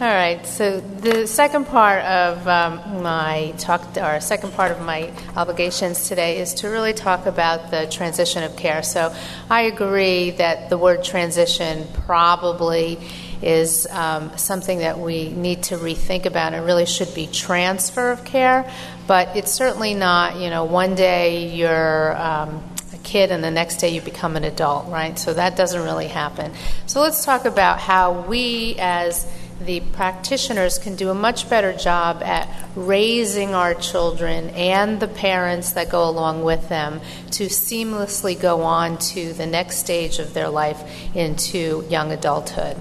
All 0.00 0.06
right. 0.06 0.46
So 0.46 0.78
the 0.78 1.26
second 1.26 1.66
part 1.66 2.04
of 2.04 2.46
um, 2.46 3.02
my 3.02 3.52
talk, 3.58 3.96
or 3.96 4.20
second 4.20 4.52
part 4.52 4.70
of 4.70 4.80
my 4.80 5.10
obligations 5.34 6.06
today, 6.06 6.38
is 6.38 6.54
to 6.54 6.68
really 6.68 6.92
talk 6.92 7.26
about 7.26 7.72
the 7.72 7.88
transition 7.90 8.44
of 8.44 8.54
care. 8.54 8.84
So 8.84 9.12
I 9.50 9.62
agree 9.62 10.30
that 10.30 10.70
the 10.70 10.78
word 10.78 11.02
transition 11.02 11.84
probably 12.06 13.00
is 13.42 13.88
um, 13.90 14.38
something 14.38 14.78
that 14.78 15.00
we 15.00 15.30
need 15.30 15.64
to 15.64 15.76
rethink 15.76 16.26
about. 16.26 16.54
It 16.54 16.60
really 16.60 16.86
should 16.86 17.12
be 17.12 17.26
transfer 17.26 18.12
of 18.12 18.24
care, 18.24 18.72
but 19.08 19.36
it's 19.36 19.50
certainly 19.50 19.94
not. 19.94 20.36
You 20.36 20.48
know, 20.48 20.64
one 20.64 20.94
day 20.94 21.48
you're 21.48 22.16
um, 22.16 22.62
a 22.92 22.98
kid 22.98 23.32
and 23.32 23.42
the 23.42 23.50
next 23.50 23.78
day 23.78 23.88
you 23.88 24.00
become 24.00 24.36
an 24.36 24.44
adult, 24.44 24.86
right? 24.86 25.18
So 25.18 25.34
that 25.34 25.56
doesn't 25.56 25.82
really 25.82 26.06
happen. 26.06 26.52
So 26.86 27.00
let's 27.00 27.24
talk 27.24 27.46
about 27.46 27.80
how 27.80 28.20
we 28.28 28.76
as 28.78 29.26
the 29.60 29.80
practitioners 29.92 30.78
can 30.78 30.94
do 30.94 31.10
a 31.10 31.14
much 31.14 31.50
better 31.50 31.72
job 31.72 32.22
at 32.22 32.48
raising 32.76 33.54
our 33.54 33.74
children 33.74 34.50
and 34.50 35.00
the 35.00 35.08
parents 35.08 35.72
that 35.72 35.90
go 35.90 36.08
along 36.08 36.44
with 36.44 36.68
them 36.68 37.00
to 37.32 37.46
seamlessly 37.46 38.40
go 38.40 38.62
on 38.62 38.98
to 38.98 39.32
the 39.32 39.46
next 39.46 39.78
stage 39.78 40.18
of 40.18 40.32
their 40.32 40.48
life 40.48 40.80
into 41.14 41.84
young 41.88 42.12
adulthood. 42.12 42.76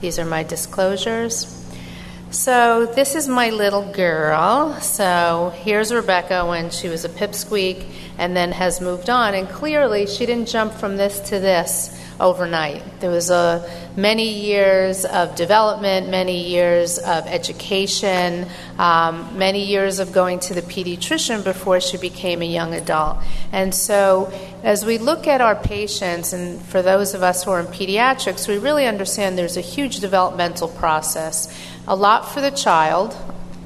These 0.00 0.18
are 0.18 0.24
my 0.24 0.42
disclosures. 0.42 1.52
So, 2.30 2.86
this 2.86 3.14
is 3.14 3.28
my 3.28 3.50
little 3.50 3.92
girl. 3.92 4.74
So, 4.80 5.54
here's 5.58 5.94
Rebecca 5.94 6.44
when 6.44 6.70
she 6.70 6.88
was 6.88 7.04
a 7.04 7.08
pipsqueak 7.08 7.86
and 8.18 8.36
then 8.36 8.50
has 8.50 8.80
moved 8.80 9.08
on. 9.08 9.34
And 9.34 9.48
clearly, 9.48 10.06
she 10.06 10.26
didn't 10.26 10.48
jump 10.48 10.72
from 10.72 10.96
this 10.96 11.20
to 11.30 11.38
this 11.38 11.96
overnight. 12.20 13.00
There 13.00 13.10
was 13.10 13.30
a 13.30 13.68
many 13.96 14.40
years 14.40 15.04
of 15.04 15.34
development, 15.34 16.08
many 16.08 16.48
years 16.48 16.98
of 16.98 17.26
education, 17.26 18.46
um, 18.78 19.38
many 19.38 19.64
years 19.64 19.98
of 19.98 20.12
going 20.12 20.40
to 20.40 20.54
the 20.54 20.62
pediatrician 20.62 21.44
before 21.44 21.80
she 21.80 21.96
became 21.96 22.42
a 22.42 22.46
young 22.46 22.74
adult. 22.74 23.18
And 23.52 23.74
so, 23.74 24.32
as 24.62 24.84
we 24.84 24.98
look 24.98 25.26
at 25.26 25.40
our 25.40 25.56
patients, 25.56 26.32
and 26.32 26.60
for 26.60 26.82
those 26.82 27.14
of 27.14 27.22
us 27.22 27.44
who 27.44 27.50
are 27.50 27.60
in 27.60 27.66
pediatrics, 27.66 28.48
we 28.48 28.58
really 28.58 28.86
understand 28.86 29.38
there's 29.38 29.56
a 29.56 29.62
huge 29.62 30.00
developmental 30.00 30.68
process. 30.68 31.52
A 31.88 31.96
lot 31.96 32.28
for 32.28 32.40
the 32.40 32.50
child, 32.50 33.16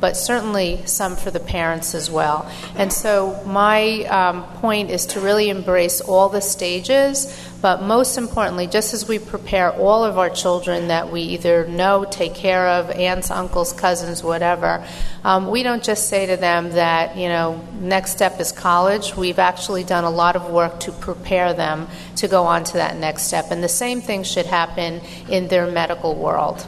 but 0.00 0.16
certainly 0.16 0.80
some 0.86 1.14
for 1.14 1.30
the 1.30 1.40
parents 1.40 1.94
as 1.94 2.10
well. 2.10 2.50
And 2.74 2.92
so, 2.92 3.42
my 3.44 4.04
um, 4.04 4.44
point 4.60 4.90
is 4.90 5.06
to 5.06 5.20
really 5.20 5.50
embrace 5.50 6.00
all 6.00 6.28
the 6.28 6.40
stages, 6.40 7.50
but 7.60 7.82
most 7.82 8.16
importantly, 8.16 8.66
just 8.66 8.94
as 8.94 9.06
we 9.06 9.18
prepare 9.18 9.70
all 9.72 10.04
of 10.04 10.18
our 10.18 10.30
children 10.30 10.88
that 10.88 11.12
we 11.12 11.20
either 11.22 11.66
know, 11.68 12.06
take 12.10 12.34
care 12.34 12.66
of, 12.68 12.90
aunts, 12.90 13.30
uncles, 13.30 13.72
cousins, 13.72 14.24
whatever, 14.24 14.84
um, 15.24 15.50
we 15.50 15.62
don't 15.62 15.84
just 15.84 16.08
say 16.08 16.26
to 16.26 16.36
them 16.36 16.70
that, 16.70 17.16
you 17.16 17.28
know, 17.28 17.62
next 17.78 18.12
step 18.12 18.40
is 18.40 18.52
college. 18.52 19.14
We've 19.14 19.38
actually 19.38 19.84
done 19.84 20.04
a 20.04 20.10
lot 20.10 20.36
of 20.36 20.50
work 20.50 20.80
to 20.80 20.92
prepare 20.92 21.52
them 21.52 21.88
to 22.16 22.28
go 22.28 22.44
on 22.44 22.64
to 22.64 22.72
that 22.74 22.96
next 22.96 23.24
step. 23.24 23.50
And 23.50 23.62
the 23.62 23.68
same 23.68 24.00
thing 24.00 24.22
should 24.22 24.46
happen 24.46 25.02
in 25.28 25.48
their 25.48 25.66
medical 25.66 26.14
world. 26.14 26.66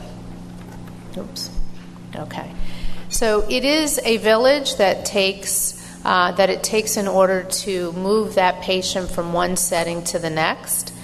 Oops. 1.16 1.50
Okay. 2.14 2.50
So 3.12 3.44
it 3.46 3.66
is 3.66 4.00
a 4.02 4.16
village 4.16 4.76
that 4.76 5.04
takes 5.04 5.78
uh, 6.02 6.32
that 6.32 6.48
it 6.48 6.64
takes 6.64 6.96
in 6.96 7.06
order 7.06 7.44
to 7.44 7.92
move 7.92 8.36
that 8.36 8.62
patient 8.62 9.10
from 9.10 9.34
one 9.34 9.56
setting 9.56 10.02
to 10.04 10.18
the 10.18 10.30
next. 10.30 10.94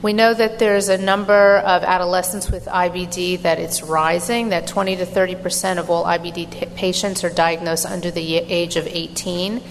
We 0.00 0.14
know 0.14 0.32
that 0.32 0.58
there's 0.58 0.88
a 0.88 0.96
number 0.96 1.58
of 1.58 1.84
adolescents 1.84 2.50
with 2.50 2.64
IBD 2.64 3.42
that 3.42 3.58
it's 3.58 3.82
rising, 3.82 4.48
that 4.48 4.66
20 4.68 4.96
to 4.96 5.06
30 5.06 5.34
percent 5.34 5.78
of 5.78 5.90
all 5.90 6.04
IBD 6.04 6.50
t- 6.50 6.66
patients 6.74 7.24
are 7.24 7.30
diagnosed 7.30 7.84
under 7.84 8.10
the 8.10 8.36
age 8.36 8.76
of 8.76 8.86
18, 8.86 9.62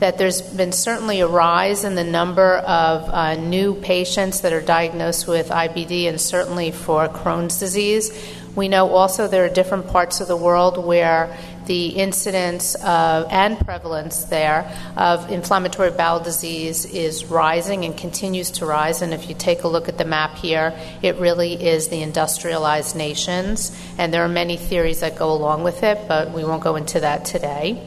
that 0.00 0.18
there's 0.18 0.42
been 0.42 0.72
certainly 0.72 1.20
a 1.20 1.26
rise 1.26 1.82
in 1.82 1.94
the 1.94 2.04
number 2.04 2.56
of 2.58 3.08
uh, 3.08 3.34
new 3.36 3.74
patients 3.74 4.42
that 4.42 4.52
are 4.52 4.60
diagnosed 4.60 5.26
with 5.26 5.48
IBD 5.48 6.08
and 6.08 6.20
certainly 6.20 6.70
for 6.70 7.08
Crohn's 7.08 7.58
disease. 7.58 8.12
We 8.54 8.68
know 8.68 8.90
also 8.90 9.28
there 9.28 9.44
are 9.44 9.48
different 9.48 9.88
parts 9.88 10.20
of 10.20 10.28
the 10.28 10.36
world 10.36 10.84
where 10.84 11.36
the 11.66 11.88
incidence 11.88 12.74
of, 12.76 13.26
and 13.30 13.58
prevalence 13.60 14.24
there 14.24 14.74
of 14.96 15.30
inflammatory 15.30 15.90
bowel 15.90 16.18
disease 16.18 16.86
is 16.86 17.26
rising 17.26 17.84
and 17.84 17.96
continues 17.96 18.50
to 18.52 18.66
rise. 18.66 19.02
And 19.02 19.12
if 19.14 19.28
you 19.28 19.34
take 19.34 19.62
a 19.62 19.68
look 19.68 19.88
at 19.88 19.98
the 19.98 20.04
map 20.04 20.36
here, 20.36 20.72
it 21.02 21.16
really 21.16 21.52
is 21.52 21.88
the 21.88 22.02
industrialized 22.02 22.96
nations. 22.96 23.78
And 23.98 24.12
there 24.12 24.24
are 24.24 24.28
many 24.28 24.56
theories 24.56 25.00
that 25.00 25.16
go 25.16 25.30
along 25.30 25.62
with 25.62 25.82
it, 25.82 26.08
but 26.08 26.32
we 26.32 26.42
won't 26.42 26.62
go 26.62 26.76
into 26.76 27.00
that 27.00 27.26
today. 27.26 27.86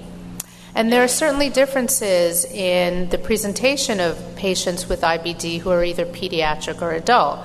And 0.73 0.91
there 0.91 1.03
are 1.03 1.09
certainly 1.09 1.49
differences 1.49 2.45
in 2.45 3.09
the 3.09 3.17
presentation 3.17 3.99
of 3.99 4.17
patients 4.38 4.88
with 4.88 5.01
IBD 5.01 5.59
who 5.59 5.69
are 5.69 5.83
either 5.83 6.05
pediatric 6.05 6.81
or 6.81 6.91
adult. 6.93 7.39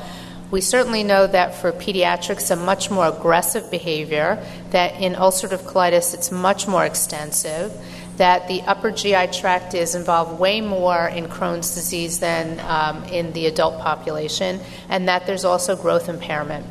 We 0.51 0.61
certainly 0.61 1.03
know 1.03 1.27
that 1.27 1.57
for 1.57 1.73
pediatrics, 1.73 2.51
a 2.53 2.57
much 2.57 2.91
more 2.91 3.07
aggressive 3.07 3.69
behavior, 3.71 4.45
that 4.71 5.01
in 5.01 5.15
ulcerative 5.15 5.63
colitis, 5.63 6.15
it's 6.15 6.31
much 6.31 6.69
more 6.69 6.85
extensive, 6.85 7.73
that 8.17 8.47
the 8.47 8.63
upper 8.63 8.93
GI 8.93 9.29
tract 9.29 9.75
is 9.75 9.95
involved 9.95 10.39
way 10.39 10.61
more 10.61 11.09
in 11.09 11.27
Crohn's 11.27 11.75
disease 11.75 12.21
than 12.21 12.61
um, 12.61 13.03
in 13.05 13.33
the 13.33 13.47
adult 13.47 13.81
population, 13.81 14.61
and 14.89 15.09
that 15.09 15.27
there's 15.27 15.45
also 15.45 15.75
growth 15.75 16.09
impairment. 16.09 16.65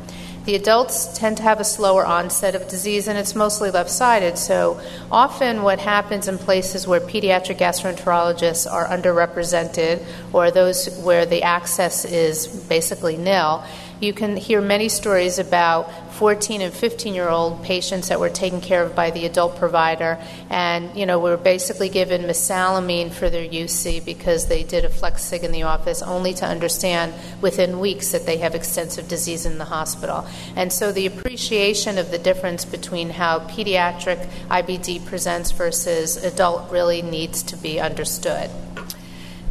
The 0.46 0.54
adults 0.54 1.18
tend 1.18 1.38
to 1.38 1.42
have 1.42 1.58
a 1.58 1.64
slower 1.64 2.06
onset 2.06 2.54
of 2.54 2.68
disease, 2.68 3.08
and 3.08 3.18
it's 3.18 3.34
mostly 3.34 3.72
left 3.72 3.90
sided. 3.90 4.38
So, 4.38 4.80
often, 5.10 5.64
what 5.64 5.80
happens 5.80 6.28
in 6.28 6.38
places 6.38 6.86
where 6.86 7.00
pediatric 7.00 7.58
gastroenterologists 7.58 8.70
are 8.70 8.86
underrepresented 8.86 10.04
or 10.32 10.52
those 10.52 11.00
where 11.00 11.26
the 11.26 11.42
access 11.42 12.04
is 12.04 12.46
basically 12.46 13.16
nil 13.16 13.64
you 14.00 14.12
can 14.12 14.36
hear 14.36 14.60
many 14.60 14.88
stories 14.88 15.38
about 15.38 16.12
14 16.14 16.60
and 16.60 16.72
15 16.72 17.14
year 17.14 17.28
old 17.28 17.62
patients 17.62 18.08
that 18.08 18.20
were 18.20 18.30
taken 18.30 18.60
care 18.60 18.82
of 18.82 18.94
by 18.94 19.10
the 19.10 19.26
adult 19.26 19.56
provider. 19.56 20.18
And 20.50 20.96
you 20.96 21.06
know 21.06 21.18
were 21.18 21.36
basically 21.36 21.88
given 21.88 22.22
mesalamine 22.22 23.12
for 23.12 23.30
their 23.30 23.46
UC 23.46 24.04
because 24.04 24.48
they 24.48 24.62
did 24.62 24.84
a 24.84 24.88
flex 24.88 25.22
sig 25.22 25.44
in 25.44 25.52
the 25.52 25.64
office 25.64 26.02
only 26.02 26.34
to 26.34 26.46
understand 26.46 27.14
within 27.40 27.80
weeks 27.80 28.12
that 28.12 28.26
they 28.26 28.38
have 28.38 28.54
extensive 28.54 29.08
disease 29.08 29.46
in 29.46 29.58
the 29.58 29.64
hospital. 29.64 30.26
And 30.54 30.72
so 30.72 30.92
the 30.92 31.06
appreciation 31.06 31.98
of 31.98 32.10
the 32.10 32.18
difference 32.18 32.64
between 32.64 33.10
how 33.10 33.40
pediatric 33.40 34.26
IBD 34.48 35.06
presents 35.06 35.50
versus 35.50 36.16
adult 36.16 36.70
really 36.70 37.02
needs 37.02 37.42
to 37.44 37.56
be 37.56 37.80
understood 37.80 38.50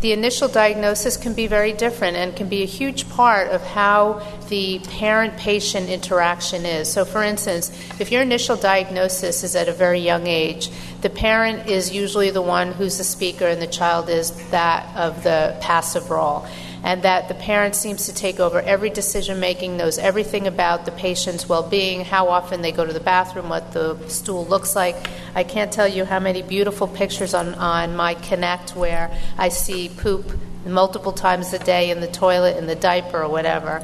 the 0.05 0.11
initial 0.11 0.47
diagnosis 0.47 1.17
can 1.17 1.33
be 1.33 1.47
very 1.47 1.73
different 1.73 2.15
and 2.15 2.35
can 2.35 2.47
be 2.47 2.61
a 2.61 2.67
huge 2.67 3.09
part 3.09 3.47
of 3.47 3.59
how 3.65 4.21
the 4.49 4.77
parent 4.87 5.35
patient 5.35 5.89
interaction 5.89 6.63
is. 6.63 6.93
So, 6.93 7.05
for 7.05 7.23
instance, 7.23 7.71
if 7.99 8.11
your 8.11 8.21
initial 8.21 8.55
diagnosis 8.55 9.43
is 9.43 9.55
at 9.55 9.67
a 9.67 9.71
very 9.73 9.99
young 9.99 10.27
age, 10.27 10.69
the 11.01 11.09
parent 11.09 11.67
is 11.67 11.91
usually 11.91 12.29
the 12.29 12.43
one 12.43 12.71
who's 12.71 12.99
the 12.99 13.03
speaker 13.03 13.47
and 13.47 13.59
the 13.59 13.65
child 13.65 14.07
is 14.07 14.29
that 14.51 14.95
of 14.95 15.23
the 15.23 15.57
passive 15.59 16.11
role 16.11 16.45
and 16.85 17.01
that 17.01 17.27
the 17.27 17.33
parent 17.33 17.73
seems 17.73 18.05
to 18.05 18.13
take 18.13 18.39
over 18.39 18.61
every 18.61 18.91
decision 18.91 19.39
making, 19.39 19.75
knows 19.75 19.97
everything 19.97 20.45
about 20.45 20.85
the 20.85 20.91
patient's 20.91 21.49
well 21.49 21.67
being, 21.67 22.05
how 22.05 22.29
often 22.29 22.61
they 22.61 22.71
go 22.71 22.85
to 22.85 22.93
the 22.93 22.99
bathroom, 22.99 23.49
what 23.49 23.73
the 23.73 23.97
stool 24.07 24.45
looks 24.45 24.75
like. 24.75 24.95
I 25.33 25.43
can't 25.43 25.73
tell 25.73 25.87
you 25.87 26.05
how 26.05 26.19
many 26.19 26.43
beautiful 26.43 26.87
pictures 26.87 27.33
on, 27.33 27.55
on 27.55 27.95
my 27.95 28.13
Connect 28.13 28.75
where 28.75 29.11
I 29.35 29.49
see 29.49 29.89
poop 29.89 30.31
multiple 30.63 31.11
times 31.11 31.51
a 31.53 31.59
day 31.59 31.89
in 31.89 32.01
the 32.01 32.07
toilet, 32.07 32.55
in 32.57 32.67
the 32.67 32.75
diaper, 32.75 33.23
or 33.23 33.29
whatever. 33.29 33.83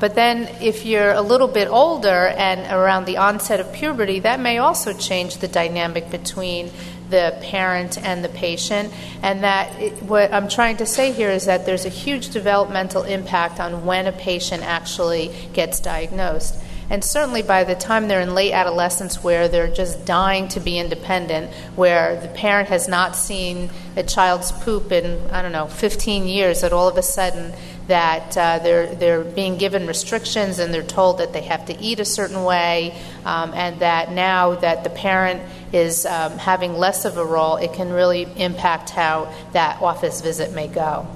But 0.00 0.16
then, 0.16 0.48
if 0.60 0.84
you're 0.84 1.12
a 1.12 1.22
little 1.22 1.46
bit 1.46 1.68
older 1.68 2.26
and 2.26 2.60
around 2.72 3.04
the 3.04 3.18
onset 3.18 3.60
of 3.60 3.72
puberty, 3.72 4.18
that 4.18 4.40
may 4.40 4.58
also 4.58 4.92
change 4.92 5.36
the 5.36 5.46
dynamic 5.46 6.10
between 6.10 6.72
the 7.12 7.38
parent 7.42 7.96
and 8.04 8.24
the 8.24 8.28
patient. 8.28 8.92
And 9.22 9.44
that 9.44 9.80
it, 9.80 10.02
what 10.02 10.32
I'm 10.32 10.48
trying 10.48 10.78
to 10.78 10.86
say 10.86 11.12
here 11.12 11.30
is 11.30 11.44
that 11.44 11.64
there's 11.64 11.84
a 11.84 11.90
huge 11.90 12.30
developmental 12.30 13.04
impact 13.04 13.60
on 13.60 13.86
when 13.86 14.08
a 14.08 14.12
patient 14.12 14.64
actually 14.64 15.32
gets 15.52 15.78
diagnosed. 15.78 16.56
And 16.92 17.02
certainly 17.02 17.40
by 17.40 17.64
the 17.64 17.74
time 17.74 18.06
they're 18.06 18.20
in 18.20 18.34
late 18.34 18.52
adolescence, 18.52 19.24
where 19.24 19.48
they're 19.48 19.72
just 19.72 20.04
dying 20.04 20.48
to 20.48 20.60
be 20.60 20.78
independent, 20.78 21.50
where 21.74 22.20
the 22.20 22.28
parent 22.28 22.68
has 22.68 22.86
not 22.86 23.16
seen 23.16 23.70
a 23.96 24.02
child's 24.02 24.52
poop 24.52 24.92
in, 24.92 25.18
I 25.30 25.40
don't 25.40 25.52
know, 25.52 25.68
15 25.68 26.26
years, 26.26 26.60
that 26.60 26.74
all 26.74 26.88
of 26.88 26.98
a 26.98 27.02
sudden 27.02 27.54
that 27.86 28.36
uh, 28.36 28.58
they're, 28.58 28.94
they're 28.94 29.24
being 29.24 29.56
given 29.56 29.86
restrictions 29.86 30.58
and 30.58 30.72
they're 30.72 30.82
told 30.82 31.16
that 31.16 31.32
they 31.32 31.40
have 31.40 31.64
to 31.64 31.80
eat 31.80 31.98
a 31.98 32.04
certain 32.04 32.44
way, 32.44 32.94
um, 33.24 33.54
and 33.54 33.80
that 33.80 34.12
now 34.12 34.56
that 34.56 34.84
the 34.84 34.90
parent 34.90 35.40
is 35.72 36.04
um, 36.04 36.36
having 36.36 36.74
less 36.74 37.06
of 37.06 37.16
a 37.16 37.24
role, 37.24 37.56
it 37.56 37.72
can 37.72 37.90
really 37.90 38.28
impact 38.36 38.90
how 38.90 39.32
that 39.52 39.80
office 39.80 40.20
visit 40.20 40.52
may 40.52 40.68
go. 40.68 41.08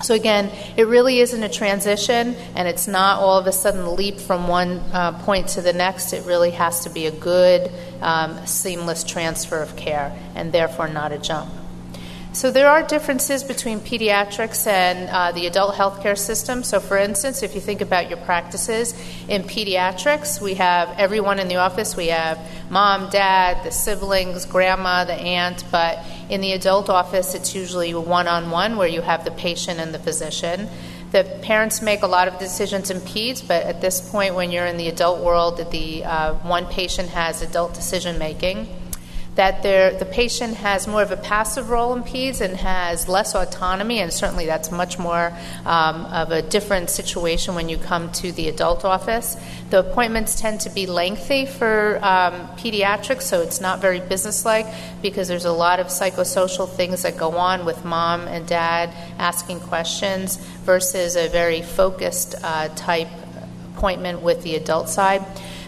So, 0.00 0.14
again, 0.14 0.50
it 0.76 0.86
really 0.86 1.18
isn't 1.20 1.42
a 1.42 1.48
transition, 1.48 2.36
and 2.54 2.68
it's 2.68 2.86
not 2.86 3.18
all 3.18 3.38
of 3.38 3.46
a 3.46 3.52
sudden 3.52 3.96
leap 3.96 4.18
from 4.18 4.46
one 4.46 4.78
uh, 4.92 5.18
point 5.24 5.48
to 5.48 5.60
the 5.60 5.72
next. 5.72 6.12
It 6.12 6.24
really 6.24 6.52
has 6.52 6.84
to 6.84 6.90
be 6.90 7.06
a 7.06 7.10
good, 7.10 7.70
um, 8.00 8.46
seamless 8.46 9.02
transfer 9.02 9.60
of 9.60 9.74
care, 9.76 10.16
and 10.34 10.52
therefore 10.52 10.88
not 10.88 11.12
a 11.12 11.18
jump. 11.18 11.50
So 12.32 12.52
there 12.52 12.68
are 12.68 12.84
differences 12.84 13.42
between 13.42 13.80
pediatrics 13.80 14.66
and 14.66 15.08
uh, 15.08 15.32
the 15.32 15.46
adult 15.46 15.74
healthcare 15.74 16.16
system. 16.16 16.62
So, 16.62 16.78
for 16.78 16.96
instance, 16.96 17.42
if 17.42 17.54
you 17.56 17.60
think 17.60 17.80
about 17.80 18.08
your 18.08 18.18
practices 18.18 18.94
in 19.28 19.42
pediatrics, 19.42 20.40
we 20.40 20.54
have 20.54 20.88
everyone 20.98 21.40
in 21.40 21.48
the 21.48 21.56
office. 21.56 21.96
We 21.96 22.08
have 22.08 22.38
mom, 22.70 23.10
dad, 23.10 23.64
the 23.64 23.72
siblings, 23.72 24.44
grandma, 24.44 25.04
the 25.04 25.14
aunt. 25.14 25.64
But 25.72 26.04
in 26.28 26.40
the 26.40 26.52
adult 26.52 26.90
office, 26.90 27.34
it's 27.34 27.54
usually 27.54 27.94
one-on-one 27.94 28.76
where 28.76 28.88
you 28.88 29.00
have 29.00 29.24
the 29.24 29.30
patient 29.30 29.80
and 29.80 29.94
the 29.94 29.98
physician. 29.98 30.68
The 31.12 31.24
parents 31.42 31.80
make 31.80 32.02
a 32.02 32.06
lot 32.06 32.28
of 32.28 32.38
decisions 32.38 32.90
in 32.90 32.98
peds, 32.98 33.46
but 33.46 33.62
at 33.64 33.80
this 33.80 34.10
point, 34.10 34.34
when 34.34 34.50
you're 34.50 34.66
in 34.66 34.76
the 34.76 34.88
adult 34.88 35.24
world, 35.24 35.56
the 35.70 36.04
uh, 36.04 36.34
one 36.34 36.66
patient 36.66 37.08
has 37.10 37.40
adult 37.40 37.74
decision 37.74 38.18
making 38.18 38.68
that 39.38 39.62
the 39.62 40.04
patient 40.04 40.54
has 40.54 40.88
more 40.88 41.00
of 41.00 41.12
a 41.12 41.16
passive 41.16 41.70
role 41.70 41.94
in 41.94 42.02
PEDS 42.02 42.40
and 42.40 42.56
has 42.56 43.06
less 43.06 43.36
autonomy, 43.36 44.00
and 44.00 44.12
certainly 44.12 44.46
that's 44.46 44.72
much 44.72 44.98
more 44.98 45.32
um, 45.64 46.06
of 46.06 46.32
a 46.32 46.42
different 46.42 46.90
situation 46.90 47.54
when 47.54 47.68
you 47.68 47.78
come 47.78 48.10
to 48.10 48.32
the 48.32 48.48
adult 48.48 48.84
office. 48.84 49.36
The 49.70 49.78
appointments 49.78 50.40
tend 50.40 50.62
to 50.62 50.70
be 50.70 50.86
lengthy 50.86 51.46
for 51.46 52.00
um, 52.02 52.48
pediatrics, 52.56 53.22
so 53.22 53.40
it's 53.40 53.60
not 53.60 53.80
very 53.80 54.00
businesslike 54.00 54.66
because 55.02 55.28
there's 55.28 55.44
a 55.44 55.52
lot 55.52 55.78
of 55.78 55.86
psychosocial 55.86 56.68
things 56.68 57.02
that 57.02 57.16
go 57.16 57.36
on 57.38 57.64
with 57.64 57.84
mom 57.84 58.22
and 58.22 58.44
dad 58.44 58.92
asking 59.20 59.60
questions 59.60 60.34
versus 60.64 61.14
a 61.14 61.28
very 61.28 61.62
focused 61.62 62.34
uh, 62.42 62.66
type 62.74 63.06
appointment 63.76 64.20
with 64.20 64.42
the 64.42 64.56
adult 64.56 64.88
side. 64.88 65.24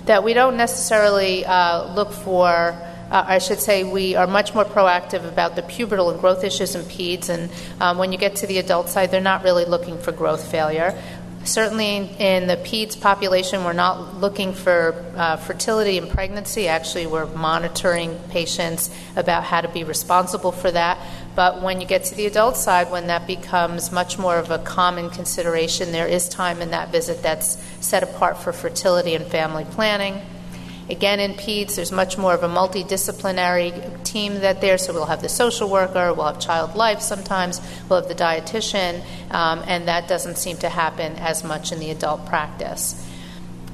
That 0.06 0.25
we 0.25 0.34
don't 0.34 0.56
necessarily 0.56 1.44
uh, 1.44 1.94
look 1.94 2.11
for 2.11 2.76
uh, 3.10 3.24
I 3.26 3.38
should 3.38 3.60
say, 3.60 3.82
we 3.84 4.14
are 4.14 4.26
much 4.26 4.54
more 4.54 4.64
proactive 4.64 5.26
about 5.26 5.56
the 5.56 5.62
pubertal 5.62 6.12
and 6.12 6.20
growth 6.20 6.44
issues 6.44 6.74
in 6.74 6.82
peds. 6.82 7.28
And 7.28 7.50
um, 7.80 7.98
when 7.98 8.12
you 8.12 8.18
get 8.18 8.36
to 8.36 8.46
the 8.46 8.58
adult 8.58 8.88
side, 8.88 9.10
they're 9.10 9.20
not 9.20 9.42
really 9.42 9.64
looking 9.64 9.98
for 9.98 10.12
growth 10.12 10.50
failure. 10.50 10.96
Certainly, 11.42 12.10
in 12.18 12.48
the 12.48 12.58
peds 12.58 13.00
population, 13.00 13.64
we're 13.64 13.72
not 13.72 14.20
looking 14.20 14.52
for 14.52 14.94
uh, 15.16 15.36
fertility 15.36 15.96
and 15.96 16.10
pregnancy. 16.10 16.68
Actually, 16.68 17.06
we're 17.06 17.24
monitoring 17.34 18.18
patients 18.28 18.90
about 19.16 19.42
how 19.44 19.62
to 19.62 19.68
be 19.68 19.82
responsible 19.82 20.52
for 20.52 20.70
that. 20.70 20.98
But 21.34 21.62
when 21.62 21.80
you 21.80 21.86
get 21.86 22.04
to 22.04 22.14
the 22.14 22.26
adult 22.26 22.58
side, 22.58 22.90
when 22.90 23.06
that 23.06 23.26
becomes 23.26 23.90
much 23.90 24.18
more 24.18 24.36
of 24.36 24.50
a 24.50 24.58
common 24.58 25.08
consideration, 25.08 25.92
there 25.92 26.06
is 26.06 26.28
time 26.28 26.60
in 26.60 26.72
that 26.72 26.92
visit 26.92 27.22
that's 27.22 27.56
set 27.80 28.02
apart 28.02 28.36
for 28.36 28.52
fertility 28.52 29.14
and 29.14 29.24
family 29.26 29.64
planning. 29.64 30.20
Again, 30.88 31.20
in 31.20 31.34
PEDS, 31.34 31.76
there's 31.76 31.92
much 31.92 32.18
more 32.18 32.34
of 32.34 32.42
a 32.42 32.48
multidisciplinary 32.48 34.02
team 34.02 34.40
that 34.40 34.60
there. 34.60 34.78
So 34.78 34.92
we'll 34.92 35.06
have 35.06 35.22
the 35.22 35.28
social 35.28 35.68
worker, 35.68 36.12
we'll 36.12 36.26
have 36.26 36.40
child 36.40 36.74
life 36.74 37.00
sometimes, 37.00 37.60
we'll 37.88 38.00
have 38.00 38.08
the 38.08 38.14
dietitian, 38.14 39.02
um, 39.30 39.62
and 39.66 39.86
that 39.88 40.08
doesn't 40.08 40.36
seem 40.36 40.56
to 40.58 40.68
happen 40.68 41.16
as 41.16 41.44
much 41.44 41.72
in 41.72 41.78
the 41.78 41.90
adult 41.90 42.26
practice. 42.26 43.06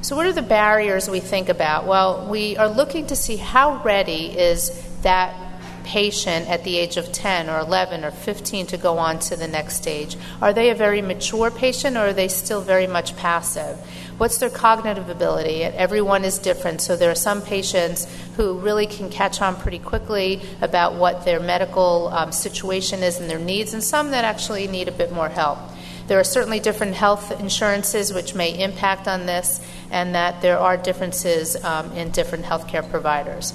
So, 0.03 0.15
what 0.15 0.27
are 0.27 0.33
the 0.33 0.43
barriers 0.43 1.09
we 1.09 1.21
think 1.21 1.49
about? 1.49 1.87
Well, 1.87 2.29
we 2.29 2.57
are 2.57 2.69
looking 2.69 3.07
to 3.09 3.17
see 3.17 3.37
how 3.37 3.83
ready 3.83 4.27
is 4.39 4.71
that 5.03 5.35
patient 5.87 6.49
at 6.49 6.65
the 6.65 6.77
age 6.77 6.97
of 6.97 7.11
10 7.13 7.49
or 7.49 7.59
11 7.61 8.05
or 8.05 8.11
15 8.11 8.67
to 8.67 8.77
go 8.77 8.99
on 8.99 9.19
to 9.21 9.37
the 9.37 9.49
next 9.49 9.77
stage? 9.77 10.17
Are 10.43 10.53
they 10.53 10.71
a 10.71 10.75
very 10.75 11.01
mature 11.01 11.51
patient 11.51 11.97
or 11.97 12.09
are 12.09 12.13
they 12.13 12.29
still 12.29 12.61
very 12.61 12.87
much 12.87 13.17
passive? 13.17 13.79
What's 14.19 14.39
their 14.39 14.49
cognitive 14.49 15.11
ability? 15.11 15.63
Everyone 15.63 16.25
is 16.25 16.39
different, 16.39 16.81
so 16.81 16.97
there 16.97 17.11
are 17.11 17.15
some 17.15 17.43
patients 17.43 18.07
who 18.37 18.59
really 18.59 18.87
can 18.87 19.11
catch 19.11 19.43
on 19.43 19.57
pretty 19.57 19.79
quickly 19.79 20.41
about 20.63 20.95
what 20.95 21.27
their 21.27 21.39
medical 21.39 22.09
um, 22.09 22.33
situation 22.33 23.03
is 23.03 23.21
and 23.21 23.29
their 23.29 23.39
needs, 23.39 23.75
and 23.75 23.85
some 23.85 24.13
that 24.13 24.25
actually 24.25 24.69
need 24.69 24.89
a 24.89 24.93
bit 24.93 25.13
more 25.13 25.29
help. 25.29 25.59
There 26.07 26.19
are 26.19 26.25
certainly 26.25 26.61
different 26.61 26.95
health 26.95 27.39
insurances 27.41 28.15
which 28.15 28.35
may 28.35 28.59
impact 28.59 29.07
on 29.07 29.27
this, 29.27 29.61
and 29.91 30.15
that 30.15 30.41
there 30.41 30.59
are 30.59 30.79
differences 30.79 31.63
um, 31.63 31.93
in 31.93 32.11
different 32.11 32.47
healthcare 32.47 32.89
providers. 32.89 33.53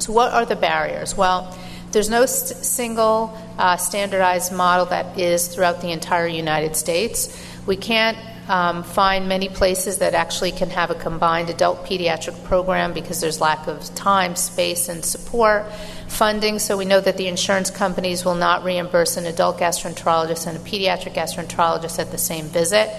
So, 0.00 0.12
what 0.12 0.32
are 0.32 0.44
the 0.44 0.56
barriers? 0.56 1.16
Well, 1.16 1.56
there's 1.92 2.10
no 2.10 2.26
st- 2.26 2.62
single 2.62 3.38
uh, 3.56 3.78
standardized 3.78 4.52
model 4.52 4.86
that 4.86 5.18
is 5.18 5.48
throughout 5.48 5.80
the 5.80 5.92
entire 5.92 6.26
United 6.26 6.76
States. 6.76 7.34
We 7.64 7.76
can't 7.76 8.18
um, 8.52 8.82
find 8.82 9.30
many 9.30 9.48
places 9.48 9.98
that 9.98 10.12
actually 10.12 10.52
can 10.52 10.68
have 10.68 10.90
a 10.90 10.94
combined 10.94 11.48
adult 11.48 11.86
pediatric 11.86 12.44
program 12.44 12.92
because 12.92 13.18
there's 13.18 13.40
lack 13.40 13.66
of 13.66 13.82
time, 13.94 14.36
space, 14.36 14.90
and 14.90 15.02
support. 15.02 15.64
Funding, 16.08 16.58
so 16.58 16.76
we 16.76 16.84
know 16.84 17.00
that 17.00 17.16
the 17.16 17.28
insurance 17.28 17.70
companies 17.70 18.26
will 18.26 18.34
not 18.34 18.62
reimburse 18.62 19.16
an 19.16 19.24
adult 19.24 19.58
gastroenterologist 19.58 20.46
and 20.46 20.58
a 20.58 20.60
pediatric 20.60 21.14
gastroenterologist 21.14 21.98
at 21.98 22.10
the 22.10 22.18
same 22.18 22.44
visit. 22.44 22.90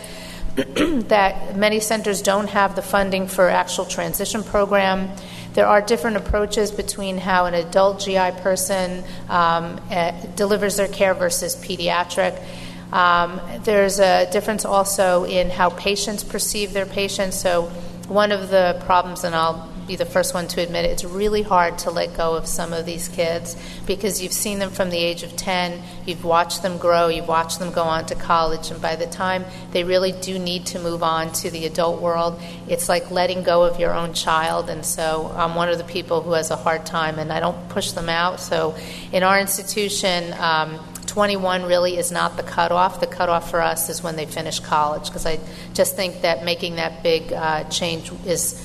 that 0.55 1.55
many 1.55 1.79
centers 1.79 2.23
don't 2.23 2.49
have 2.49 2.75
the 2.75 2.81
funding 2.81 3.27
for 3.27 3.47
actual 3.47 3.85
transition 3.85 4.43
program. 4.43 5.15
There 5.53 5.67
are 5.67 5.81
different 5.81 6.17
approaches 6.17 6.71
between 6.71 7.19
how 7.19 7.45
an 7.45 7.53
adult 7.53 7.99
GI 7.99 8.31
person 8.41 9.03
um, 9.29 9.79
uh, 9.91 10.13
delivers 10.35 10.77
their 10.77 10.87
care 10.87 11.13
versus 11.13 11.55
pediatric. 11.55 12.43
Um, 12.91 13.41
there's 13.63 13.99
a 13.99 14.29
difference 14.31 14.65
also 14.65 15.23
in 15.23 15.49
how 15.49 15.69
patients 15.69 16.23
perceive 16.23 16.73
their 16.73 16.85
patients. 16.85 17.39
So, 17.39 17.71
one 18.07 18.31
of 18.31 18.49
the 18.49 18.81
problems, 18.85 19.23
and 19.23 19.33
I'll 19.33 19.69
be 19.87 19.95
the 19.95 20.05
first 20.05 20.33
one 20.33 20.47
to 20.47 20.61
admit 20.61 20.85
it, 20.85 20.91
it's 20.91 21.03
really 21.03 21.41
hard 21.41 21.77
to 21.79 21.91
let 21.91 22.15
go 22.15 22.35
of 22.35 22.47
some 22.47 22.73
of 22.73 22.85
these 22.85 23.07
kids 23.07 23.57
because 23.85 24.21
you've 24.21 24.33
seen 24.33 24.59
them 24.59 24.69
from 24.69 24.89
the 24.89 24.97
age 24.97 25.23
of 25.23 25.35
10, 25.35 25.81
you've 26.05 26.23
watched 26.23 26.61
them 26.61 26.77
grow, 26.77 27.07
you've 27.07 27.27
watched 27.27 27.59
them 27.59 27.71
go 27.71 27.83
on 27.83 28.05
to 28.05 28.15
college, 28.15 28.71
and 28.71 28.81
by 28.81 28.95
the 28.95 29.05
time 29.07 29.43
they 29.71 29.83
really 29.83 30.11
do 30.11 30.39
need 30.39 30.65
to 30.67 30.79
move 30.79 31.03
on 31.03 31.31
to 31.33 31.49
the 31.49 31.65
adult 31.65 32.01
world, 32.01 32.39
it's 32.67 32.87
like 32.87 33.11
letting 33.11 33.43
go 33.43 33.63
of 33.63 33.79
your 33.79 33.93
own 33.93 34.13
child. 34.13 34.69
And 34.69 34.85
so 34.85 35.31
I'm 35.35 35.55
one 35.55 35.69
of 35.69 35.77
the 35.77 35.83
people 35.83 36.21
who 36.21 36.31
has 36.33 36.51
a 36.51 36.55
hard 36.55 36.85
time, 36.85 37.19
and 37.19 37.31
I 37.31 37.39
don't 37.39 37.69
push 37.69 37.91
them 37.91 38.09
out. 38.09 38.39
So 38.39 38.75
in 39.11 39.23
our 39.23 39.39
institution, 39.39 40.33
um, 40.39 40.79
21 41.13 41.65
really 41.65 41.95
is 41.95 42.11
not 42.11 42.37
the 42.37 42.41
cutoff. 42.43 42.99
The 42.99 43.05
cutoff 43.05 43.51
for 43.51 43.61
us 43.61 43.87
is 43.87 44.01
when 44.01 44.15
they 44.15 44.25
finish 44.25 44.59
college 44.59 45.05
because 45.05 45.27
I 45.27 45.39
just 45.75 45.95
think 45.95 46.23
that 46.23 46.43
making 46.43 46.77
that 46.77 47.03
big 47.03 47.31
uh, 47.31 47.65
change 47.65 48.11
is 48.25 48.59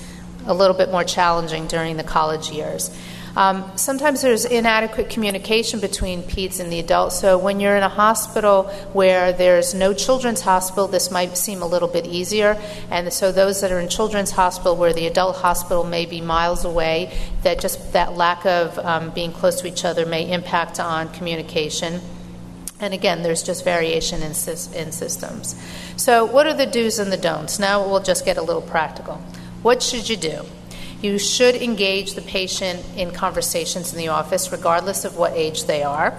a 0.47 0.55
little 0.55 0.75
bit 0.75 0.91
more 0.91 1.05
challenging 1.05 1.67
during 1.67 1.99
the 1.99 2.05
college 2.05 2.49
years. 2.49 2.91
Um, 3.37 3.71
sometimes 3.77 4.23
there's 4.23 4.47
inadequate 4.47 5.11
communication 5.11 5.79
between 5.79 6.23
peds 6.23 6.59
and 6.59 6.73
the 6.73 6.79
adults. 6.79 7.21
So 7.21 7.37
when 7.37 7.61
you're 7.61 7.77
in 7.77 7.83
a 7.83 7.89
hospital 7.91 8.63
where 8.95 9.35
there's 9.35 9.75
no 9.75 9.93
children's 9.93 10.41
hospital, 10.41 10.89
this 10.89 11.11
might 11.11 11.37
seem 11.37 11.61
a 11.61 11.67
little 11.67 11.87
bit 11.87 12.07
easier. 12.07 12.59
And 12.91 13.13
so 13.13 13.31
those 13.31 13.61
that 13.61 13.71
are 13.71 13.79
in 13.79 13.91
children's 13.91 14.31
hospital 14.31 14.75
where 14.75 14.95
the 14.95 15.07
adult 15.07 15.37
hospital 15.37 15.85
may 15.85 16.07
be 16.07 16.23
miles 16.23 16.65
away, 16.65 17.15
that 17.43 17.61
just 17.61 17.93
that 17.93 18.15
lack 18.15 18.47
of 18.47 18.79
um, 18.79 19.11
being 19.11 19.33
close 19.33 19.61
to 19.61 19.69
each 19.69 19.85
other 19.85 20.07
may 20.07 20.33
impact 20.33 20.81
on 20.81 21.13
communication. 21.13 22.01
And 22.81 22.95
again, 22.95 23.23
there's 23.23 23.43
just 23.43 23.65
variation 23.65 24.23
in, 24.23 24.31
in 24.31 24.93
systems. 24.93 25.57
So, 25.97 26.25
what 26.25 26.47
are 26.47 26.55
the 26.55 26.67
do's 26.67 26.99
and 26.99 27.11
the 27.11 27.17
don'ts? 27.17 27.59
Now 27.59 27.87
we'll 27.87 28.03
just 28.03 28.25
get 28.25 28.37
a 28.37 28.43
little 28.43 28.63
practical. 28.63 29.17
What 29.63 29.83
should 29.83 30.09
you 30.09 30.17
do? 30.17 30.43
You 31.03 31.19
should 31.19 31.57
engage 31.57 32.15
the 32.15 32.23
patient 32.23 32.85
in 32.97 33.13
conversations 33.13 33.93
in 33.93 33.99
the 33.99 34.09
office, 34.09 34.53
regardless 34.53 35.05
of 35.05 35.17
what 35.17 35.33
age 35.33 35.65
they 35.65 35.83
are. 35.83 36.17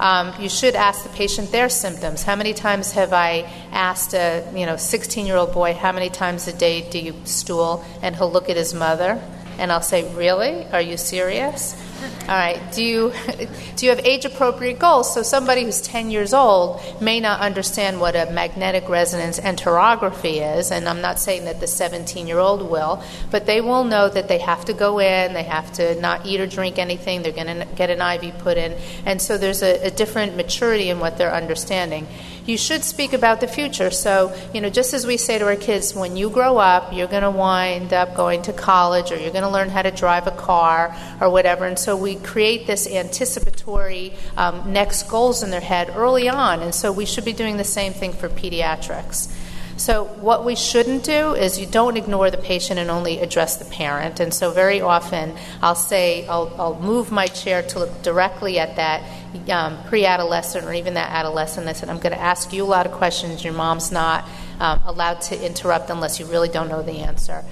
Um, 0.00 0.32
you 0.38 0.48
should 0.48 0.76
ask 0.76 1.02
the 1.02 1.08
patient 1.10 1.50
their 1.50 1.68
symptoms. 1.68 2.22
How 2.22 2.36
many 2.36 2.54
times 2.54 2.92
have 2.92 3.12
I 3.12 3.50
asked 3.72 4.14
a 4.14 4.48
you 4.54 4.64
know 4.64 4.76
16 4.76 5.26
year 5.26 5.36
old 5.36 5.52
boy 5.52 5.74
how 5.74 5.92
many 5.92 6.08
times 6.08 6.46
a 6.46 6.52
day 6.52 6.88
do 6.88 6.98
you 6.98 7.14
stool? 7.24 7.84
And 8.00 8.14
he'll 8.14 8.30
look 8.30 8.48
at 8.48 8.56
his 8.56 8.74
mother, 8.74 9.20
and 9.58 9.72
I'll 9.72 9.82
say, 9.82 10.10
"Really? 10.14 10.66
Are 10.72 10.80
you 10.80 10.96
serious?" 10.96 11.74
All 12.00 12.34
right. 12.34 12.60
Do 12.72 12.84
you 12.84 13.12
do 13.76 13.86
you 13.86 13.90
have 13.90 14.04
age 14.04 14.24
appropriate 14.24 14.78
goals? 14.78 15.12
So 15.12 15.22
somebody 15.22 15.64
who's 15.64 15.80
10 15.80 16.10
years 16.10 16.32
old 16.32 16.80
may 17.00 17.20
not 17.20 17.40
understand 17.40 18.00
what 18.00 18.14
a 18.14 18.30
magnetic 18.30 18.88
resonance 18.88 19.40
enterography 19.40 20.58
is, 20.58 20.70
and 20.70 20.88
I'm 20.88 21.00
not 21.00 21.18
saying 21.18 21.46
that 21.46 21.60
the 21.60 21.66
17 21.66 22.26
year 22.26 22.38
old 22.38 22.62
will, 22.62 23.02
but 23.30 23.46
they 23.46 23.60
will 23.60 23.84
know 23.84 24.08
that 24.08 24.28
they 24.28 24.38
have 24.38 24.64
to 24.66 24.72
go 24.72 25.00
in, 25.00 25.32
they 25.32 25.42
have 25.42 25.72
to 25.74 26.00
not 26.00 26.26
eat 26.26 26.40
or 26.40 26.46
drink 26.46 26.78
anything, 26.78 27.22
they're 27.22 27.32
going 27.32 27.46
to 27.46 27.66
get 27.74 27.90
an 27.90 28.00
IV 28.00 28.38
put 28.38 28.58
in, 28.58 28.76
and 29.04 29.20
so 29.20 29.38
there's 29.38 29.62
a, 29.62 29.86
a 29.86 29.90
different 29.90 30.36
maturity 30.36 30.90
in 30.90 31.00
what 31.00 31.18
they're 31.18 31.34
understanding 31.34 32.06
you 32.48 32.56
should 32.56 32.82
speak 32.82 33.12
about 33.12 33.42
the 33.42 33.46
future. 33.46 33.90
So, 33.90 34.34
you 34.54 34.62
know, 34.62 34.70
just 34.70 34.94
as 34.94 35.06
we 35.06 35.18
say 35.18 35.38
to 35.38 35.44
our 35.44 35.54
kids, 35.54 35.94
when 35.94 36.16
you 36.16 36.30
grow 36.30 36.56
up, 36.56 36.94
you're 36.94 37.06
going 37.06 37.22
to 37.22 37.30
wind 37.30 37.92
up 37.92 38.14
going 38.14 38.40
to 38.42 38.54
college 38.54 39.12
or 39.12 39.16
you're 39.16 39.32
going 39.32 39.44
to 39.44 39.50
learn 39.50 39.68
how 39.68 39.82
to 39.82 39.90
drive 39.90 40.26
a 40.26 40.30
car 40.30 40.96
or 41.20 41.28
whatever. 41.28 41.66
And 41.66 41.78
so 41.78 41.94
we 41.94 42.16
create 42.16 42.66
this 42.66 42.88
anticipatory 42.88 44.14
um, 44.38 44.72
next 44.72 45.10
goals 45.10 45.42
in 45.42 45.50
their 45.50 45.60
head 45.60 45.90
early 45.94 46.30
on. 46.30 46.62
And 46.62 46.74
so 46.74 46.90
we 46.90 47.04
should 47.04 47.26
be 47.26 47.34
doing 47.34 47.58
the 47.58 47.64
same 47.64 47.92
thing 47.92 48.14
for 48.14 48.30
pediatrics. 48.30 49.30
So, 49.78 50.04
what 50.20 50.44
we 50.44 50.56
shouldn't 50.56 51.04
do 51.04 51.34
is 51.34 51.60
you 51.60 51.66
don't 51.66 51.96
ignore 51.96 52.32
the 52.32 52.36
patient 52.36 52.80
and 52.80 52.90
only 52.90 53.20
address 53.20 53.56
the 53.56 53.64
parent. 53.64 54.18
And 54.18 54.34
so, 54.34 54.50
very 54.50 54.80
often, 54.80 55.36
I'll 55.62 55.76
say, 55.76 56.26
I'll, 56.26 56.52
I'll 56.58 56.80
move 56.80 57.12
my 57.12 57.28
chair 57.28 57.62
to 57.62 57.78
look 57.78 58.02
directly 58.02 58.58
at 58.58 58.74
that 58.74 59.04
um, 59.48 59.78
pre 59.86 60.04
adolescent 60.04 60.66
or 60.66 60.72
even 60.72 60.94
that 60.94 61.10
adolescent. 61.10 61.68
I 61.68 61.74
said, 61.74 61.90
I'm 61.90 62.00
going 62.00 62.12
to 62.12 62.20
ask 62.20 62.52
you 62.52 62.64
a 62.64 62.66
lot 62.66 62.86
of 62.86 62.92
questions. 62.92 63.44
Your 63.44 63.52
mom's 63.52 63.92
not 63.92 64.28
um, 64.58 64.80
allowed 64.84 65.20
to 65.22 65.46
interrupt 65.46 65.90
unless 65.90 66.18
you 66.18 66.26
really 66.26 66.48
don't 66.48 66.68
know 66.68 66.82
the 66.82 66.98
answer. 66.98 67.44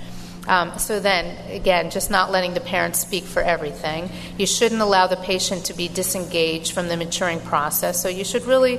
Um, 0.49 0.79
so 0.79 1.01
then, 1.01 1.37
again, 1.51 1.91
just 1.91 2.11
not 2.11 2.31
letting 2.31 2.55
the 2.55 2.61
parents 2.61 3.01
speak 3.01 3.25
for 3.25 3.43
everything. 3.43 4.11
You 4.37 4.47
shouldn't 4.47 4.81
allow 4.81 5.07
the 5.07 5.17
patient 5.17 5.67
to 5.67 5.75
be 5.75 5.89
disengaged 5.89 6.73
from 6.73 6.89
the 6.89 6.97
maturing 6.97 7.41
process. 7.41 8.01
So 8.01 8.09
you 8.09 8.25
should 8.25 8.45
really 8.45 8.79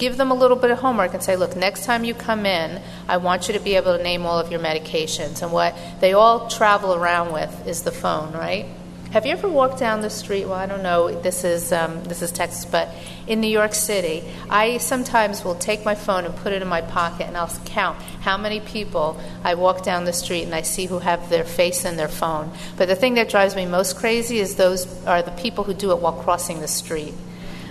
give 0.00 0.16
them 0.16 0.30
a 0.30 0.34
little 0.34 0.56
bit 0.56 0.70
of 0.70 0.78
homework 0.78 1.12
and 1.14 1.22
say, 1.22 1.36
look, 1.36 1.54
next 1.54 1.84
time 1.84 2.02
you 2.02 2.14
come 2.14 2.46
in, 2.46 2.82
I 3.06 3.18
want 3.18 3.46
you 3.46 3.54
to 3.54 3.60
be 3.60 3.76
able 3.76 3.96
to 3.96 4.02
name 4.02 4.24
all 4.24 4.38
of 4.38 4.50
your 4.50 4.58
medications. 4.58 5.42
And 5.42 5.52
what 5.52 5.76
they 6.00 6.14
all 6.14 6.48
travel 6.48 6.94
around 6.94 7.32
with 7.32 7.66
is 7.68 7.82
the 7.82 7.92
phone, 7.92 8.32
right? 8.32 8.66
Have 9.12 9.26
you 9.26 9.32
ever 9.32 9.48
walked 9.48 9.78
down 9.78 10.02
the 10.02 10.10
street? 10.10 10.44
Well, 10.44 10.54
I 10.54 10.66
don't 10.66 10.84
know. 10.84 11.10
This 11.20 11.42
is 11.42 11.72
um, 11.72 12.04
this 12.04 12.22
is 12.22 12.30
Texas, 12.30 12.64
but 12.64 12.88
in 13.26 13.40
New 13.40 13.48
York 13.48 13.74
City, 13.74 14.22
I 14.48 14.78
sometimes 14.78 15.42
will 15.42 15.56
take 15.56 15.84
my 15.84 15.96
phone 15.96 16.24
and 16.24 16.36
put 16.36 16.52
it 16.52 16.62
in 16.62 16.68
my 16.68 16.80
pocket, 16.80 17.26
and 17.26 17.36
I'll 17.36 17.52
count 17.64 18.00
how 18.20 18.36
many 18.38 18.60
people 18.60 19.20
I 19.42 19.54
walk 19.56 19.82
down 19.82 20.04
the 20.04 20.12
street 20.12 20.44
and 20.44 20.54
I 20.54 20.62
see 20.62 20.86
who 20.86 21.00
have 21.00 21.28
their 21.28 21.42
face 21.42 21.84
in 21.84 21.96
their 21.96 22.06
phone. 22.06 22.52
But 22.76 22.86
the 22.86 22.94
thing 22.94 23.14
that 23.14 23.28
drives 23.28 23.56
me 23.56 23.66
most 23.66 23.96
crazy 23.96 24.38
is 24.38 24.54
those 24.54 24.86
are 25.06 25.22
the 25.22 25.32
people 25.32 25.64
who 25.64 25.74
do 25.74 25.90
it 25.90 25.98
while 25.98 26.12
crossing 26.12 26.60
the 26.60 26.68
street 26.68 27.14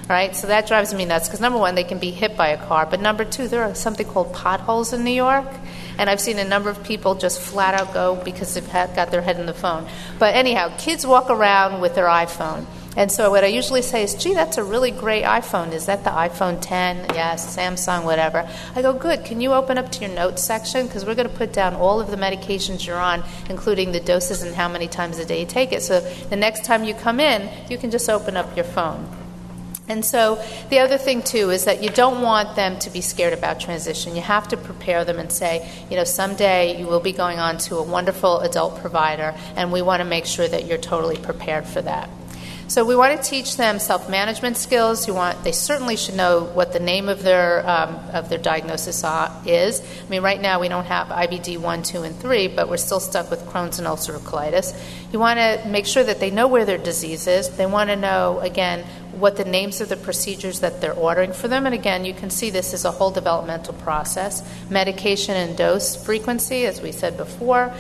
right? 0.10 0.36
So 0.36 0.48
that 0.48 0.68
drives 0.68 0.94
me 0.94 1.06
nuts 1.06 1.28
because 1.28 1.40
number 1.40 1.60
one, 1.60 1.76
they 1.76 1.84
can 1.84 2.00
be 2.00 2.10
hit 2.10 2.36
by 2.36 2.48
a 2.50 2.58
car, 2.58 2.88
but 2.88 3.00
number 3.00 3.24
two, 3.24 3.48
there 3.48 3.64
are 3.64 3.76
something 3.76 4.08
called 4.08 4.34
potholes 4.34 4.92
in 4.92 5.04
New 5.04 5.12
York, 5.12 5.48
and 6.00 6.10
I've 6.10 6.20
seen 6.20 6.40
a 6.40 6.46
number 6.46 6.70
of 6.70 6.84
people 6.84 7.14
just 7.14 7.40
flat 7.40 7.80
out 7.80 7.94
go 7.94 8.16
because 8.16 8.54
they've 8.56 8.74
got 8.74 9.12
their 9.12 9.22
head 9.22 9.40
in 9.40 9.46
the 9.46 9.54
phone. 9.54 9.88
But 10.18 10.36
anyhow, 10.36 10.74
kids 10.78 11.06
walk 11.06 11.30
around 11.30 11.80
with 11.80 11.94
their 11.94 12.08
iPhone. 12.08 12.66
And 12.98 13.12
so 13.12 13.30
what 13.30 13.44
I 13.44 13.48
usually 13.48 13.84
say 13.84 14.04
is, 14.04 14.16
gee, 14.16 14.34
that's 14.34 14.58
a 14.58 14.64
really 14.64 14.90
great 14.90 15.24
iPhone. 15.24 15.74
Is 15.74 15.86
that 15.86 16.04
the 16.04 16.10
iPhone 16.10 16.58
10? 16.60 17.14
Yes, 17.14 17.56
Samsung, 17.56 18.04
whatever. 18.04 18.50
I 18.76 18.82
go, 18.82 18.94
good. 18.94 19.24
Can 19.24 19.42
you 19.42 19.54
open 19.54 19.78
up 19.78 19.92
to 19.92 20.02
your 20.02 20.10
notes 20.10 20.44
section? 20.44 20.88
Because 20.88 21.06
we're 21.06 21.16
going 21.16 21.30
to 21.30 21.34
put 21.34 21.54
down 21.54 21.76
all 21.76 22.02
of 22.02 22.10
the 22.10 22.18
medications 22.18 22.86
you're 22.86 22.98
on, 22.98 23.24
including 23.48 23.92
the 23.92 24.00
doses 24.00 24.42
and 24.42 24.56
how 24.56 24.68
many 24.68 24.88
times 24.88 25.20
a 25.20 25.26
day 25.26 25.42
you 25.42 25.46
take 25.46 25.72
it. 25.72 25.84
So 25.84 26.00
the 26.00 26.36
next 26.36 26.66
time 26.66 26.84
you 26.84 26.96
come 26.96 27.20
in, 27.20 27.48
you 27.70 27.78
can 27.78 27.92
just 27.92 28.10
open 28.10 28.36
up 28.36 28.56
your 28.56 28.66
phone. 28.66 29.19
And 29.90 30.06
so 30.06 30.36
the 30.70 30.80
other 30.80 31.00
thing 31.00 31.24
too 31.24 31.50
is 31.50 31.66
that 31.66 31.82
you 31.82 31.90
don't 31.90 32.22
want 32.22 32.56
them 32.56 32.78
to 32.80 32.92
be 32.92 33.02
scared 33.02 33.34
about 33.34 33.60
transition. 33.60 34.16
You 34.16 34.22
have 34.22 34.48
to 34.50 34.58
prepare 34.58 35.04
them 35.04 35.18
and 35.18 35.32
say, 35.32 35.68
you 35.90 35.98
know, 35.98 36.04
someday 36.04 36.80
you 36.80 36.86
will 36.86 37.00
be 37.00 37.12
going 37.12 37.40
on 37.40 37.58
to 37.58 37.78
a 37.78 37.84
wonderful 37.84 38.40
adult 38.42 38.80
provider, 38.82 39.34
and 39.56 39.72
we 39.72 39.82
want 39.82 40.02
to 40.02 40.06
make 40.06 40.28
sure 40.28 40.48
that 40.48 40.68
you're 40.68 40.78
totally 40.78 41.18
prepared 41.18 41.66
for 41.66 41.82
that. 41.82 42.08
So 42.70 42.86
we 42.86 42.96
want 42.96 43.20
to 43.20 43.28
teach 43.28 43.58
them 43.58 43.80
self-management 43.80 44.56
skills. 44.56 45.08
You 45.08 45.16
want 45.16 45.44
they 45.44 45.54
certainly 45.54 45.96
should 45.96 46.14
know 46.14 46.44
what 46.44 46.72
the 46.72 46.80
name 46.80 47.10
of 47.10 47.24
their 47.24 47.68
um, 47.68 47.96
of 48.14 48.30
their 48.30 48.38
diagnosis 48.38 49.04
is. 49.48 49.82
I 49.82 50.10
mean, 50.10 50.22
right 50.22 50.40
now 50.40 50.60
we 50.60 50.68
don't 50.68 50.86
have 50.86 51.08
IBD 51.08 51.58
one, 51.58 51.82
two, 51.82 52.04
and 52.04 52.16
three, 52.16 52.48
but 52.48 52.70
we're 52.70 52.78
still 52.78 53.00
stuck 53.00 53.32
with 53.32 53.44
Crohn's 53.48 53.80
and 53.80 53.88
ulcerative 53.88 54.20
colitis. 54.20 54.80
You 55.12 55.18
want 55.18 55.40
to 55.40 55.68
make 55.68 55.88
sure 55.88 56.04
that 56.04 56.20
they 56.20 56.30
know 56.30 56.48
where 56.48 56.64
their 56.64 56.78
disease 56.78 57.26
is. 57.26 57.50
They 57.50 57.66
want 57.66 57.90
to 57.90 57.96
know 57.96 58.40
again 58.40 58.86
what 59.14 59.38
the 59.38 59.46
names 59.46 59.82
of 59.82 59.90
the 59.90 59.98
procedures 59.98 60.60
that 60.60 60.82
they're 60.82 60.94
ordering 60.94 61.34
for 61.34 61.48
them. 61.48 61.66
And 61.66 61.76
again, 61.76 62.06
you 62.06 62.14
can 62.14 62.30
see 62.30 62.50
this 62.50 62.74
is 62.74 62.86
a 62.86 62.92
whole 62.92 63.12
developmental 63.12 63.74
process. 63.76 64.44
Medication 64.70 65.36
and 65.36 65.58
dose 65.58 65.96
frequency, 66.04 66.66
as 66.66 66.82
we 66.82 66.92
said 66.92 67.18
before. 67.18 67.74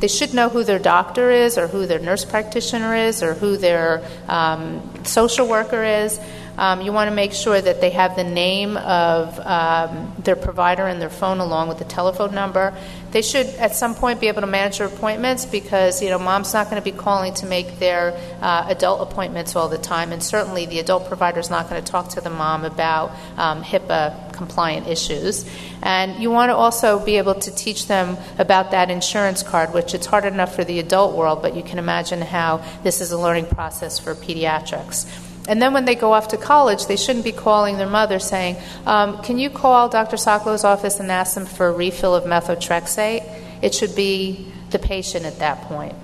They 0.00 0.08
should 0.08 0.34
know 0.34 0.48
who 0.48 0.64
their 0.64 0.80
doctor 0.80 1.30
is, 1.30 1.56
or 1.56 1.68
who 1.68 1.86
their 1.86 2.00
nurse 2.00 2.24
practitioner 2.24 2.94
is, 2.96 3.22
or 3.22 3.34
who 3.34 3.56
their 3.56 4.02
um, 4.26 5.04
social 5.04 5.46
worker 5.46 5.84
is. 5.84 6.18
Um, 6.58 6.82
you 6.82 6.92
want 6.92 7.08
to 7.08 7.14
make 7.14 7.32
sure 7.32 7.60
that 7.60 7.80
they 7.80 7.90
have 7.90 8.14
the 8.14 8.24
name 8.24 8.76
of 8.76 9.38
um, 9.40 10.12
their 10.18 10.36
provider 10.36 10.86
and 10.86 11.00
their 11.00 11.08
phone 11.08 11.38
along 11.38 11.68
with 11.68 11.78
the 11.78 11.84
telephone 11.84 12.34
number. 12.34 12.76
They 13.12 13.22
should 13.22 13.46
at 13.46 13.76
some 13.76 13.94
point 13.94 14.20
be 14.20 14.28
able 14.28 14.40
to 14.40 14.46
manage 14.46 14.78
their 14.78 14.86
appointments 14.86 15.44
because 15.44 16.02
you 16.02 16.08
know 16.08 16.18
mom's 16.18 16.52
not 16.52 16.70
going 16.70 16.82
to 16.82 16.84
be 16.84 16.96
calling 16.96 17.34
to 17.34 17.46
make 17.46 17.78
their 17.78 18.12
uh, 18.40 18.66
adult 18.68 19.08
appointments 19.08 19.54
all 19.54 19.68
the 19.68 19.78
time, 19.78 20.12
and 20.12 20.22
certainly 20.22 20.66
the 20.66 20.78
adult 20.78 21.06
provider 21.06 21.38
is 21.38 21.50
not 21.50 21.68
going 21.68 21.82
to 21.82 21.92
talk 21.92 22.08
to 22.10 22.20
the 22.20 22.30
mom 22.30 22.64
about 22.64 23.10
um, 23.36 23.62
HIPAA 23.62 24.32
compliant 24.32 24.88
issues. 24.88 25.48
And 25.82 26.22
you 26.22 26.30
want 26.30 26.50
to 26.50 26.56
also 26.56 27.04
be 27.04 27.18
able 27.18 27.34
to 27.34 27.54
teach 27.54 27.86
them 27.86 28.16
about 28.38 28.70
that 28.70 28.90
insurance 28.90 29.42
card, 29.42 29.74
which 29.74 29.94
it's 29.94 30.06
hard 30.06 30.24
enough 30.24 30.54
for 30.54 30.64
the 30.64 30.78
adult 30.78 31.14
world, 31.14 31.42
but 31.42 31.54
you 31.54 31.62
can 31.62 31.78
imagine 31.78 32.22
how 32.22 32.64
this 32.82 33.00
is 33.00 33.12
a 33.12 33.18
learning 33.18 33.46
process 33.46 33.98
for 33.98 34.14
pediatrics. 34.14 35.06
And 35.48 35.60
then 35.60 35.72
when 35.72 35.84
they 35.84 35.94
go 35.94 36.12
off 36.12 36.28
to 36.28 36.36
college, 36.36 36.86
they 36.86 36.96
shouldn't 36.96 37.24
be 37.24 37.32
calling 37.32 37.76
their 37.76 37.88
mother 37.88 38.18
saying, 38.18 38.56
um, 38.86 39.22
Can 39.22 39.38
you 39.38 39.50
call 39.50 39.88
Dr. 39.88 40.16
Sockolow's 40.16 40.64
office 40.64 41.00
and 41.00 41.10
ask 41.10 41.34
them 41.34 41.46
for 41.46 41.66
a 41.68 41.72
refill 41.72 42.14
of 42.14 42.24
methotrexate? 42.24 43.28
It 43.60 43.74
should 43.74 43.96
be 43.96 44.52
the 44.70 44.78
patient 44.78 45.24
at 45.24 45.38
that 45.40 45.62
point. 45.62 45.94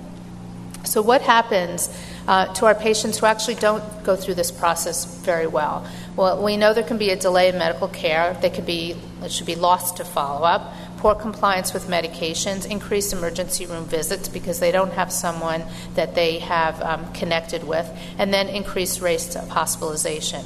So, 0.85 1.03
what 1.03 1.23
happens 1.23 1.95
uh, 2.27 2.53
to 2.55 2.67
our 2.67 2.75
patients 2.75 3.19
who 3.19 3.27
actually 3.27 3.57
don't 3.57 3.83
go 4.05 4.17
through 4.17 4.35
this 4.35 4.51
process 4.51 5.05
very 5.23 5.47
well? 5.47 5.87
Well, 6.17 6.43
we 6.43 6.57
know 6.57 6.73
there 6.73 6.83
can 6.83 6.99
be 6.99 7.11
a 7.11 7.17
delay 7.17 7.49
in 7.49 7.59
medical 7.59 7.89
care. 7.89 8.37
They 8.41 8.51
could 8.51 8.67
be, 8.67 8.97
it 9.23 9.31
should 9.31 9.47
be 9.47 9.55
lost 9.55 9.99
to 9.99 10.05
follow 10.05 10.45
up 10.45 10.73
poor 10.99 11.15
compliance 11.15 11.73
with 11.73 11.87
medications, 11.87 12.69
increased 12.69 13.13
emergency 13.13 13.67
room 13.67 13.85
visits 13.85 14.29
because 14.29 14.61
they 14.61 14.73
don't 14.73 14.93
have 14.93 15.13
someone 15.13 15.65
that 15.95 16.15
they 16.15 16.39
have 16.41 16.81
um, 16.83 17.13
connected 17.13 17.65
with, 17.65 17.89
and 18.19 18.35
then 18.35 18.49
increased 18.49 19.01
rates 19.01 19.37
of 19.37 19.49
hospitalization. 19.49 20.45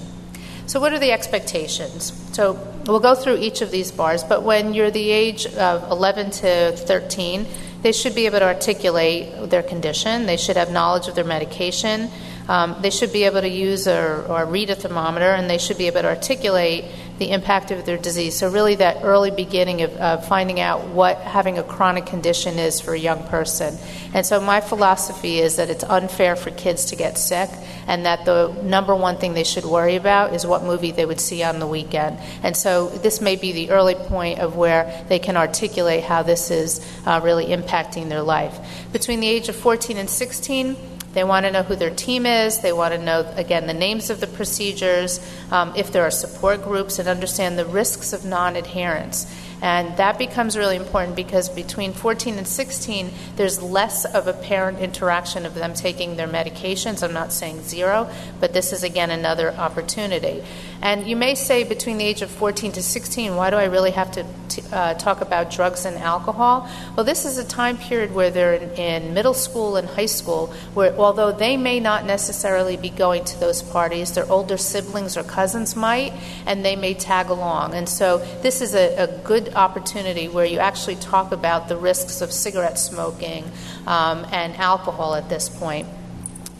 So, 0.66 0.78
what 0.78 0.92
are 0.92 0.98
the 0.98 1.10
expectations? 1.10 2.12
So, 2.32 2.52
we'll 2.86 3.00
go 3.00 3.14
through 3.14 3.38
each 3.38 3.62
of 3.62 3.70
these 3.70 3.90
bars, 3.90 4.22
but 4.22 4.42
when 4.42 4.74
you're 4.74 4.90
the 4.90 5.10
age 5.10 5.46
of 5.46 5.90
11 5.90 6.30
to 6.30 6.72
13, 6.76 7.46
they 7.82 7.92
should 7.92 8.14
be 8.14 8.26
able 8.26 8.38
to 8.38 8.46
articulate 8.46 9.50
their 9.50 9.62
condition, 9.62 10.26
they 10.26 10.36
should 10.36 10.56
have 10.56 10.70
knowledge 10.70 11.08
of 11.08 11.16
their 11.16 11.24
medication. 11.24 12.10
Um, 12.48 12.76
they 12.80 12.90
should 12.90 13.12
be 13.12 13.22
able 13.24 13.40
to 13.40 13.48
use 13.48 13.86
or, 13.86 14.26
or 14.26 14.44
read 14.46 14.70
a 14.70 14.74
thermometer, 14.74 15.32
and 15.32 15.48
they 15.48 15.58
should 15.58 15.78
be 15.78 15.86
able 15.86 16.02
to 16.02 16.08
articulate 16.08 16.84
the 17.22 17.30
impact 17.30 17.70
of 17.70 17.86
their 17.86 17.96
disease. 17.96 18.36
So, 18.36 18.50
really, 18.50 18.74
that 18.76 19.04
early 19.04 19.30
beginning 19.30 19.82
of, 19.82 20.26
finding 20.26 20.58
out 20.58 20.88
what 20.88 21.18
having 21.18 21.56
a 21.56 21.62
chronic 21.62 22.04
condition 22.04 22.58
is 22.58 22.80
for 22.80 22.94
a 22.94 22.98
young 22.98 23.22
person. 23.28 23.78
And 24.12 24.26
so, 24.26 24.40
my 24.40 24.60
philosophy 24.60 25.38
is 25.38 25.56
that 25.56 25.70
it's 25.70 25.84
unfair 25.84 26.34
for 26.34 26.50
kids 26.50 26.86
to 26.86 26.96
get 26.96 27.16
sick, 27.16 27.48
and 27.86 28.06
that 28.06 28.24
the 28.24 28.48
number 28.64 28.96
one 28.96 29.18
thing 29.18 29.34
they 29.34 29.44
should 29.44 29.64
worry 29.64 29.94
about 29.94 30.34
is 30.34 30.44
what 30.44 30.64
movie 30.64 30.90
they 30.90 31.06
would 31.06 31.20
see 31.20 31.44
on 31.44 31.60
the 31.60 31.66
weekend. 31.66 32.18
And 32.42 32.56
so, 32.56 32.88
this 32.88 33.20
may 33.20 33.36
be 33.36 33.52
the 33.52 33.70
early 33.70 33.94
point 33.94 34.40
of 34.40 34.56
where 34.56 35.04
they 35.08 35.20
can 35.20 35.36
articulate 35.36 36.02
how 36.02 36.24
this 36.24 36.50
is 36.50 36.84
uh, 37.06 37.20
really 37.22 37.46
impacting 37.46 38.08
their 38.08 38.22
life. 38.22 38.58
Between 38.92 39.20
the 39.20 39.28
age 39.28 39.48
of 39.48 39.54
14 39.54 39.96
and 39.96 40.10
16, 40.10 40.76
they 41.12 41.24
want 41.24 41.46
to 41.46 41.52
know 41.52 41.62
who 41.62 41.76
their 41.76 41.90
team 41.90 42.26
is. 42.26 42.60
They 42.60 42.72
want 42.72 42.94
to 42.94 42.98
know, 42.98 43.30
again, 43.36 43.66
the 43.66 43.74
names 43.74 44.10
of 44.10 44.20
the 44.20 44.26
procedures, 44.26 45.20
um, 45.50 45.72
if 45.76 45.92
there 45.92 46.04
are 46.04 46.10
support 46.10 46.62
groups, 46.62 46.98
and 46.98 47.08
understand 47.08 47.58
the 47.58 47.66
risks 47.66 48.12
of 48.12 48.24
non 48.24 48.56
adherence. 48.56 49.26
And 49.62 49.96
that 49.96 50.18
becomes 50.18 50.56
really 50.58 50.74
important 50.74 51.14
because 51.14 51.48
between 51.48 51.92
14 51.92 52.36
and 52.36 52.48
16, 52.48 53.10
there's 53.36 53.62
less 53.62 54.04
of 54.04 54.26
a 54.26 54.32
parent 54.32 54.80
interaction 54.80 55.46
of 55.46 55.54
them 55.54 55.72
taking 55.72 56.16
their 56.16 56.26
medications. 56.26 57.02
I'm 57.02 57.12
not 57.12 57.32
saying 57.32 57.62
zero, 57.62 58.10
but 58.40 58.52
this 58.52 58.72
is 58.72 58.82
again 58.82 59.10
another 59.10 59.52
opportunity. 59.52 60.42
And 60.82 61.06
you 61.06 61.14
may 61.14 61.36
say 61.36 61.62
between 61.62 61.98
the 61.98 62.04
age 62.04 62.22
of 62.22 62.30
14 62.30 62.72
to 62.72 62.82
16, 62.82 63.36
why 63.36 63.50
do 63.50 63.56
I 63.56 63.66
really 63.66 63.92
have 63.92 64.10
to 64.12 64.26
t- 64.48 64.62
uh, 64.72 64.94
talk 64.94 65.20
about 65.20 65.52
drugs 65.52 65.84
and 65.84 65.96
alcohol? 65.96 66.68
Well, 66.96 67.04
this 67.04 67.24
is 67.24 67.38
a 67.38 67.44
time 67.44 67.78
period 67.78 68.12
where 68.12 68.30
they're 68.32 68.54
in, 68.54 68.70
in 68.70 69.14
middle 69.14 69.32
school 69.32 69.76
and 69.76 69.86
high 69.86 70.06
school, 70.06 70.48
where 70.74 70.92
although 70.96 71.30
they 71.30 71.56
may 71.56 71.78
not 71.78 72.04
necessarily 72.04 72.76
be 72.76 72.90
going 72.90 73.24
to 73.26 73.38
those 73.38 73.62
parties, 73.62 74.12
their 74.12 74.28
older 74.28 74.56
siblings 74.56 75.16
or 75.16 75.22
cousins 75.22 75.76
might, 75.76 76.12
and 76.46 76.64
they 76.64 76.74
may 76.74 76.94
tag 76.94 77.28
along. 77.28 77.74
And 77.74 77.88
so 77.88 78.18
this 78.42 78.60
is 78.60 78.74
a, 78.74 79.04
a 79.04 79.06
good 79.22 79.51
opportunity 79.54 80.28
where 80.28 80.44
you 80.44 80.58
actually 80.58 80.96
talk 80.96 81.32
about 81.32 81.68
the 81.68 81.76
risks 81.76 82.20
of 82.20 82.32
cigarette 82.32 82.78
smoking 82.78 83.44
um, 83.86 84.26
and 84.32 84.56
alcohol 84.56 85.14
at 85.14 85.28
this 85.28 85.48
point. 85.48 85.86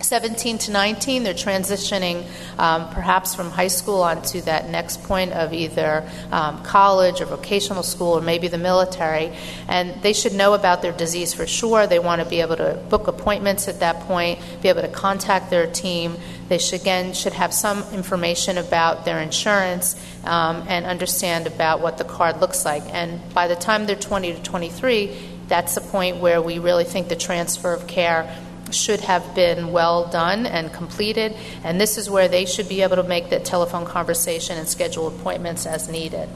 17 0.05 0.59
to 0.59 0.73
19, 0.73 1.23
they're 1.23 1.35
transitioning 1.35 2.25
um, 2.59 2.89
perhaps 2.91 3.35
from 3.35 3.51
high 3.51 3.69
school 3.69 4.03
onto 4.03 4.41
that 4.43 4.69
next 4.69 5.03
point 5.05 5.33
of 5.33 5.53
either 5.53 6.09
um, 6.31 6.63
college 6.63 7.21
or 7.21 7.27
vocational 7.27 7.83
school 7.83 8.19
or 8.19 8.21
maybe 8.21 8.49
the 8.49 8.59
military. 8.59 9.33
And 9.69 10.03
they 10.03 10.13
should 10.13 10.35
know 10.35 10.55
about 10.55 10.83
their 10.83 10.93
disease 10.93 11.33
for 11.33 11.47
sure. 11.47 11.87
They 11.87 11.99
want 11.99 12.21
to 12.23 12.29
be 12.29 12.41
able 12.41 12.57
to 12.57 12.83
book 12.89 13.07
appointments 13.07 13.69
at 13.69 13.81
that 13.81 14.01
point, 14.01 14.41
be 14.61 14.69
able 14.69 14.83
to 14.83 14.89
contact 14.89 15.51
their 15.51 15.67
team. 15.67 16.17
They 16.53 16.59
should, 16.59 16.83
again 16.83 17.15
should 17.15 17.33
have 17.33 17.55
some 17.55 17.83
information 17.95 18.59
about 18.59 19.07
their 19.07 19.21
insurance 19.21 19.97
um, 20.23 20.67
and 20.69 20.85
understand 20.85 21.47
about 21.47 21.81
what 21.81 21.97
the 21.97 22.05
card 22.05 22.43
looks 22.43 22.67
like. 22.67 22.83
And 22.93 23.23
by 23.33 23.49
the 23.49 23.57
time 23.57 23.87
they're 23.87 23.97
20 23.97 24.35
to 24.35 24.43
23, 24.43 25.17
that's 25.49 25.75
the 25.75 25.81
point 25.81 26.19
where 26.19 26.43
we 26.43 26.59
really 26.59 26.85
think 26.85 27.09
the 27.09 27.17
transfer 27.17 27.73
of 27.73 27.87
care 27.87 28.37
should 28.71 29.01
have 29.01 29.35
been 29.35 29.73
well 29.73 30.09
done 30.09 30.45
and 30.45 30.71
completed, 30.75 31.35
and 31.65 31.81
this 31.81 31.97
is 31.97 32.11
where 32.11 32.29
they 32.29 32.45
should 32.45 32.69
be 32.69 32.83
able 32.83 32.97
to 32.97 33.03
make 33.03 33.31
that 33.31 33.47
telephone 33.47 33.87
conversation 33.87 34.59
and 34.59 34.69
schedule 34.69 35.09
appointments 35.09 35.65
as 35.65 35.89
needed. 35.89 36.29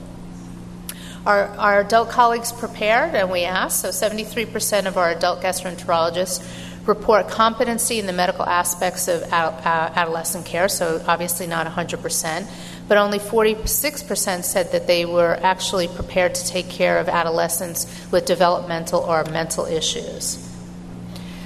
Our, 1.26 1.48
our 1.58 1.80
adult 1.80 2.08
colleagues 2.08 2.52
prepared, 2.52 3.14
and 3.14 3.30
we 3.30 3.44
asked, 3.44 3.80
so 3.82 3.88
73% 3.88 4.86
of 4.86 4.96
our 4.96 5.10
adult 5.10 5.42
gastroenterologists 5.42 6.42
report 6.86 7.28
competency 7.28 7.98
in 7.98 8.06
the 8.06 8.12
medical 8.12 8.44
aspects 8.44 9.08
of 9.08 9.22
adolescent 9.24 10.46
care, 10.46 10.68
so 10.68 11.02
obviously 11.06 11.46
not 11.46 11.66
100%, 11.66 12.48
but 12.88 12.98
only 12.98 13.18
46% 13.18 14.44
said 14.44 14.72
that 14.72 14.86
they 14.86 15.04
were 15.04 15.38
actually 15.42 15.88
prepared 15.88 16.34
to 16.34 16.46
take 16.46 16.68
care 16.68 16.98
of 16.98 17.08
adolescents 17.08 17.86
with 18.10 18.24
developmental 18.26 19.00
or 19.00 19.24
mental 19.24 19.66
issues. 19.66 20.42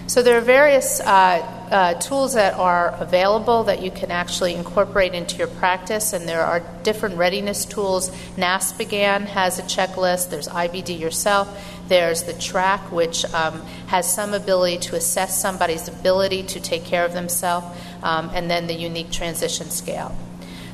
So 0.06 0.23
there 0.23 0.37
are 0.37 0.42
various 0.42 1.00
uh, 1.00 1.59
uh, 1.70 1.94
tools 1.94 2.34
that 2.34 2.54
are 2.54 2.94
available 2.98 3.64
that 3.64 3.82
you 3.82 3.90
can 3.90 4.10
actually 4.10 4.54
incorporate 4.54 5.14
into 5.14 5.36
your 5.36 5.46
practice, 5.46 6.12
and 6.12 6.28
there 6.28 6.42
are 6.42 6.62
different 6.82 7.16
readiness 7.16 7.64
tools. 7.64 8.10
NASPGHAN 8.36 9.26
has 9.26 9.58
a 9.58 9.62
checklist. 9.62 10.30
There's 10.30 10.48
IBD 10.48 10.98
yourself. 10.98 11.48
There's 11.88 12.24
the 12.24 12.32
TRAQ, 12.32 12.90
which 12.90 13.24
um, 13.34 13.62
has 13.86 14.12
some 14.12 14.34
ability 14.34 14.78
to 14.78 14.96
assess 14.96 15.40
somebody's 15.40 15.88
ability 15.88 16.42
to 16.44 16.60
take 16.60 16.84
care 16.84 17.04
of 17.04 17.12
themselves, 17.12 17.66
um, 18.02 18.30
and 18.34 18.50
then 18.50 18.66
the 18.66 18.74
unique 18.74 19.10
transition 19.10 19.70
scale. 19.70 20.16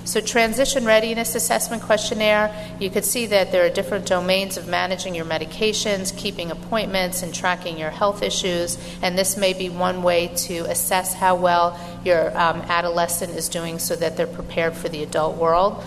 So, 0.07 0.21
transition 0.21 0.85
readiness 0.85 1.35
assessment 1.35 1.83
questionnaire, 1.83 2.55
you 2.79 2.91
could 2.91 3.05
see 3.05 3.27
that 3.27 3.51
there 3.51 3.67
are 3.67 3.71
different 3.71 4.07
domains 4.07 4.57
of 4.57 4.69
managing 4.69 5.17
your 5.17 5.25
medications, 5.25 6.17
keeping 6.17 6.53
appointments, 6.53 7.25
and 7.25 7.35
tracking 7.35 7.77
your 7.77 7.91
health 7.91 8.23
issues. 8.23 8.79
And 9.03 9.19
this 9.19 9.37
may 9.37 9.53
be 9.53 9.69
one 9.69 10.05
way 10.05 10.29
to 10.47 10.59
assess 10.71 11.13
how 11.13 11.35
well 11.35 11.77
your 12.05 12.29
um, 12.39 12.61
adolescent 12.69 13.35
is 13.35 13.49
doing 13.49 13.81
so 13.81 13.97
that 13.97 14.17
they're 14.17 14.29
prepared 14.29 14.77
for 14.77 14.89
the 14.89 15.03
adult 15.03 15.39
world. 15.39 15.85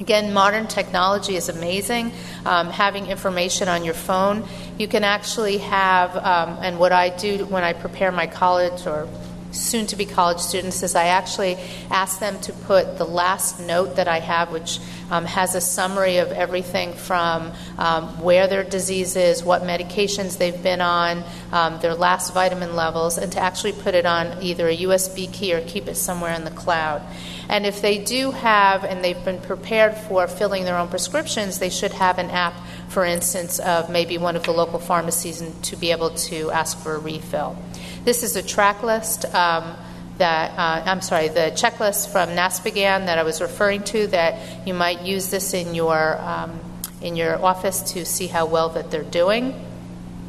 Again, 0.00 0.32
modern 0.32 0.66
technology 0.66 1.36
is 1.36 1.48
amazing. 1.48 2.10
Um, 2.44 2.70
having 2.70 3.06
information 3.06 3.68
on 3.68 3.84
your 3.84 3.94
phone, 3.94 4.44
you 4.76 4.88
can 4.88 5.04
actually 5.04 5.58
have, 5.58 6.16
um, 6.16 6.58
and 6.62 6.80
what 6.80 6.90
I 6.90 7.10
do 7.10 7.44
when 7.44 7.62
I 7.62 7.74
prepare 7.74 8.10
my 8.10 8.26
college 8.26 8.86
or 8.86 9.06
soon 9.52 9.86
to 9.86 9.96
be 9.96 10.06
college 10.06 10.38
students 10.38 10.82
is 10.82 10.94
I 10.94 11.06
actually 11.06 11.56
ask 11.90 12.20
them 12.20 12.40
to 12.42 12.52
put 12.52 12.98
the 12.98 13.04
last 13.04 13.60
note 13.60 13.96
that 13.96 14.08
I 14.08 14.20
have, 14.20 14.50
which 14.50 14.78
um, 15.10 15.24
has 15.24 15.54
a 15.54 15.60
summary 15.60 16.18
of 16.18 16.30
everything 16.32 16.92
from 16.92 17.52
um, 17.78 18.20
where 18.20 18.46
their 18.46 18.64
disease 18.64 19.16
is, 19.16 19.42
what 19.42 19.62
medications 19.62 20.38
they've 20.38 20.62
been 20.62 20.80
on, 20.80 21.24
um, 21.52 21.80
their 21.80 21.94
last 21.94 22.32
vitamin 22.32 22.76
levels, 22.76 23.18
and 23.18 23.32
to 23.32 23.40
actually 23.40 23.72
put 23.72 23.94
it 23.94 24.06
on 24.06 24.42
either 24.42 24.68
a 24.68 24.76
USB 24.76 25.32
key 25.32 25.52
or 25.52 25.60
keep 25.62 25.88
it 25.88 25.96
somewhere 25.96 26.32
in 26.34 26.44
the 26.44 26.50
cloud. 26.50 27.02
And 27.48 27.66
if 27.66 27.82
they 27.82 27.98
do 27.98 28.30
have, 28.30 28.84
and 28.84 29.02
they've 29.02 29.24
been 29.24 29.40
prepared 29.40 29.96
for 29.96 30.28
filling 30.28 30.64
their 30.64 30.76
own 30.76 30.86
prescriptions, 30.86 31.58
they 31.58 31.70
should 31.70 31.92
have 31.92 32.18
an 32.18 32.30
app, 32.30 32.54
for 32.88 33.04
instance, 33.04 33.58
of 33.58 33.90
maybe 33.90 34.18
one 34.18 34.36
of 34.36 34.44
the 34.44 34.52
local 34.52 34.78
pharmacies 34.78 35.40
and 35.40 35.60
to 35.64 35.76
be 35.76 35.90
able 35.90 36.10
to 36.10 36.50
ask 36.52 36.78
for 36.78 36.94
a 36.94 36.98
refill. 36.98 37.56
This 38.04 38.22
is 38.22 38.36
a 38.36 38.42
track 38.42 38.82
list. 38.82 39.26
Um, 39.34 39.76
that 40.20 40.50
uh, 40.58 40.82
I'm 40.88 41.00
sorry, 41.00 41.28
the 41.28 41.50
checklist 41.54 42.12
from 42.12 42.30
NASPGHAN 42.30 43.06
that 43.06 43.18
I 43.18 43.22
was 43.22 43.40
referring 43.40 43.82
to. 43.84 44.06
That 44.06 44.66
you 44.66 44.74
might 44.74 45.02
use 45.02 45.30
this 45.30 45.54
in 45.54 45.74
your 45.74 46.18
um, 46.18 46.60
in 47.02 47.16
your 47.16 47.42
office 47.44 47.92
to 47.94 48.04
see 48.04 48.26
how 48.26 48.46
well 48.46 48.68
that 48.70 48.90
they're 48.90 49.02
doing. 49.02 49.54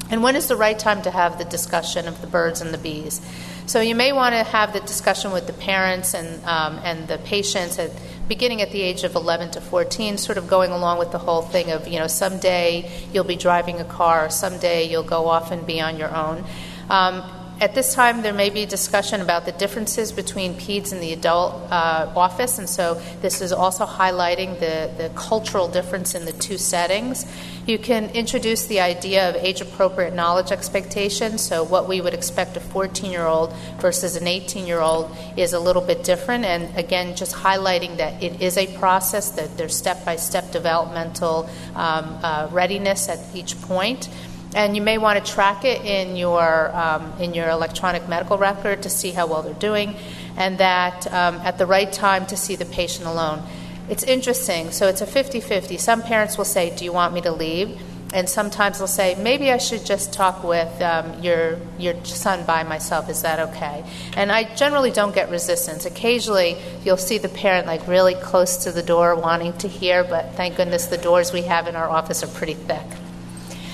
And 0.09 0.23
when 0.23 0.35
is 0.35 0.47
the 0.47 0.57
right 0.57 0.77
time 0.77 1.01
to 1.03 1.11
have 1.11 1.37
the 1.37 1.45
discussion 1.45 2.07
of 2.07 2.19
the 2.19 2.27
birds 2.27 2.61
and 2.61 2.73
the 2.73 2.77
bees? 2.77 3.21
So 3.65 3.79
you 3.79 3.95
may 3.95 4.11
want 4.11 4.33
to 4.33 4.43
have 4.43 4.73
the 4.73 4.81
discussion 4.81 5.31
with 5.31 5.47
the 5.47 5.53
parents 5.53 6.13
and 6.13 6.43
um, 6.45 6.79
and 6.83 7.07
the 7.07 7.17
patients 7.19 7.77
at 7.77 7.91
beginning 8.27 8.61
at 8.61 8.71
the 8.71 8.81
age 8.81 9.03
of 9.03 9.15
11 9.15 9.51
to 9.51 9.61
14, 9.61 10.17
sort 10.17 10.37
of 10.37 10.47
going 10.47 10.71
along 10.71 10.99
with 10.99 11.11
the 11.11 11.17
whole 11.17 11.41
thing 11.41 11.71
of 11.71 11.87
you 11.87 11.99
know 11.99 12.07
someday 12.07 12.89
you'll 13.13 13.25
be 13.25 13.35
driving 13.35 13.81
a 13.81 13.85
car, 13.85 14.29
someday 14.29 14.89
you'll 14.89 15.03
go 15.03 15.27
off 15.27 15.51
and 15.51 15.67
be 15.67 15.81
on 15.81 15.97
your 15.97 16.15
own. 16.15 16.45
Um, 16.89 17.23
at 17.61 17.75
this 17.75 17.93
time, 17.93 18.23
there 18.23 18.33
may 18.33 18.49
be 18.49 18.65
discussion 18.65 19.21
about 19.21 19.45
the 19.45 19.51
differences 19.51 20.11
between 20.11 20.55
PEDS 20.55 20.91
and 20.91 21.01
the 21.01 21.13
adult 21.13 21.53
uh, 21.71 22.11
office, 22.15 22.57
and 22.57 22.67
so 22.67 22.99
this 23.21 23.39
is 23.39 23.51
also 23.51 23.85
highlighting 23.85 24.59
the, 24.59 24.91
the 24.97 25.09
cultural 25.13 25.67
difference 25.67 26.15
in 26.15 26.25
the 26.25 26.31
two 26.31 26.57
settings. 26.57 27.23
You 27.67 27.77
can 27.77 28.09
introduce 28.09 28.65
the 28.65 28.79
idea 28.79 29.29
of 29.29 29.35
age 29.35 29.61
appropriate 29.61 30.15
knowledge 30.15 30.51
expectations. 30.51 31.41
So, 31.41 31.63
what 31.63 31.87
we 31.87 32.01
would 32.01 32.15
expect 32.15 32.57
a 32.57 32.59
14 32.59 33.11
year 33.11 33.27
old 33.27 33.53
versus 33.79 34.15
an 34.15 34.25
18 34.25 34.65
year 34.65 34.79
old 34.79 35.15
is 35.37 35.53
a 35.53 35.59
little 35.59 35.83
bit 35.83 36.03
different. 36.03 36.45
And 36.45 36.75
again, 36.75 37.15
just 37.15 37.35
highlighting 37.35 37.97
that 37.97 38.23
it 38.23 38.41
is 38.41 38.57
a 38.57 38.75
process, 38.79 39.29
that 39.31 39.55
there's 39.57 39.77
step 39.77 40.03
by 40.03 40.15
step 40.15 40.51
developmental 40.51 41.47
um, 41.75 42.17
uh, 42.23 42.47
readiness 42.51 43.07
at 43.07 43.19
each 43.35 43.61
point 43.61 44.09
and 44.53 44.75
you 44.75 44.81
may 44.81 44.97
want 44.97 45.23
to 45.23 45.31
track 45.31 45.63
it 45.63 45.85
in 45.85 46.15
your 46.15 46.75
um, 46.75 47.13
in 47.19 47.33
your 47.33 47.49
electronic 47.49 48.07
medical 48.07 48.37
record 48.37 48.83
to 48.83 48.89
see 48.89 49.11
how 49.11 49.27
well 49.27 49.41
they're 49.41 49.53
doing, 49.53 49.95
and 50.37 50.57
that 50.57 51.07
um, 51.13 51.35
at 51.37 51.57
the 51.57 51.65
right 51.65 51.91
time 51.91 52.25
to 52.27 52.37
see 52.37 52.55
the 52.55 52.65
patient 52.65 53.07
alone. 53.07 53.41
It's 53.89 54.03
interesting. 54.03 54.71
So 54.71 54.87
it's 54.87 55.01
a 55.01 55.05
50-50. 55.05 55.77
Some 55.79 56.01
parents 56.01 56.37
will 56.37 56.45
say, 56.45 56.75
"Do 56.75 56.85
you 56.85 56.93
want 56.93 57.13
me 57.13 57.21
to 57.21 57.31
leave?" 57.31 57.79
And 58.13 58.29
sometimes 58.29 58.77
they'll 58.77 58.87
say, 58.87 59.15
"Maybe 59.15 59.51
I 59.51 59.57
should 59.57 59.85
just 59.85 60.11
talk 60.11 60.43
with 60.43 60.81
um, 60.81 61.21
your 61.23 61.57
your 61.79 62.03
son 62.03 62.45
by 62.45 62.63
myself. 62.63 63.09
Is 63.09 63.21
that 63.21 63.39
okay?" 63.49 63.85
And 64.17 64.31
I 64.31 64.53
generally 64.55 64.91
don't 64.91 65.15
get 65.15 65.29
resistance. 65.29 65.85
Occasionally, 65.85 66.57
you'll 66.83 66.97
see 66.97 67.17
the 67.17 67.29
parent 67.29 67.67
like 67.67 67.87
really 67.87 68.15
close 68.15 68.57
to 68.65 68.71
the 68.71 68.83
door, 68.83 69.15
wanting 69.15 69.53
to 69.59 69.69
hear, 69.69 70.03
but 70.03 70.35
thank 70.35 70.57
goodness 70.57 70.87
the 70.87 70.97
doors 70.97 71.31
we 71.31 71.43
have 71.43 71.67
in 71.67 71.75
our 71.77 71.89
office 71.89 72.21
are 72.21 72.27
pretty 72.27 72.55
thick. 72.55 72.85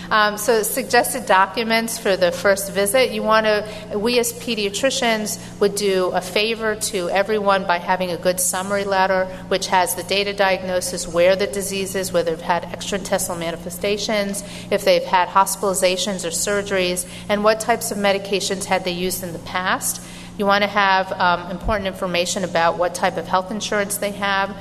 Um, 0.10 0.38
so, 0.38 0.63
suggested 0.63 1.26
documents 1.26 1.98
for 1.98 2.15
the 2.15 2.32
first 2.32 2.72
visit. 2.72 3.12
You 3.12 3.24
want 3.24 3.46
to, 3.46 3.98
we 3.98 4.20
as 4.20 4.32
pediatricians 4.32 5.38
would 5.60 5.76
do 5.76 6.12
a 6.13 6.22
favor 6.22 6.76
to 6.76 7.10
everyone 7.10 7.67
by 7.67 7.78
having 7.78 8.12
a 8.12 8.17
good 8.17 8.39
summary 8.39 8.86
letter, 8.86 9.26
which 9.50 9.67
has 9.67 9.96
the 9.96 10.04
data 10.04 10.34
diagnosis, 10.34 11.08
where 11.08 11.36
the 11.36 11.48
disease 11.48 11.96
is, 11.96 12.13
whether 12.13 12.32
they've 12.32 12.41
had 12.41 12.63
extraintestinal 12.63 13.38
manifestations, 13.38 14.43
if 14.72 14.86
they've 14.86 15.04
had 15.04 15.28
hospitalizations 15.28 16.24
or 16.26 16.30
surgeries, 16.30 17.08
and 17.28 17.43
what 17.43 17.60
types 17.60 17.91
of 17.91 17.98
medications 17.98 18.65
had 18.65 18.86
they 18.86 18.91
used 18.91 19.24
in 19.24 19.34
the 19.34 19.39
past. 19.39 20.02
You 20.38 20.46
want 20.46 20.63
to 20.63 20.70
have 20.70 21.12
um, 21.13 21.52
important 21.52 21.88
information 21.88 22.43
about 22.43 22.78
what 22.78 22.93
type 22.96 23.17
of 23.17 23.28
health 23.28 23.52
insurance 23.52 23.98
they 23.98 24.12
have. 24.12 24.56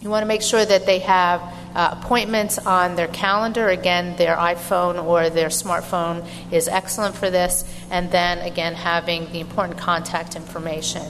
You 0.00 0.10
want 0.10 0.22
to 0.22 0.26
make 0.26 0.42
sure 0.42 0.64
that 0.64 0.84
they 0.84 0.98
have 1.00 1.40
uh, 1.74 1.96
appointments 2.00 2.58
on 2.58 2.96
their 2.96 3.08
calendar. 3.08 3.68
Again, 3.68 4.16
their 4.16 4.36
iPhone 4.36 5.02
or 5.04 5.30
their 5.30 5.48
smartphone 5.48 6.26
is 6.52 6.68
excellent 6.68 7.14
for 7.14 7.30
this. 7.30 7.64
And 7.90 8.10
then 8.10 8.38
again, 8.38 8.74
having 8.74 9.30
the 9.32 9.40
important 9.40 9.78
contact 9.78 10.36
information. 10.36 11.02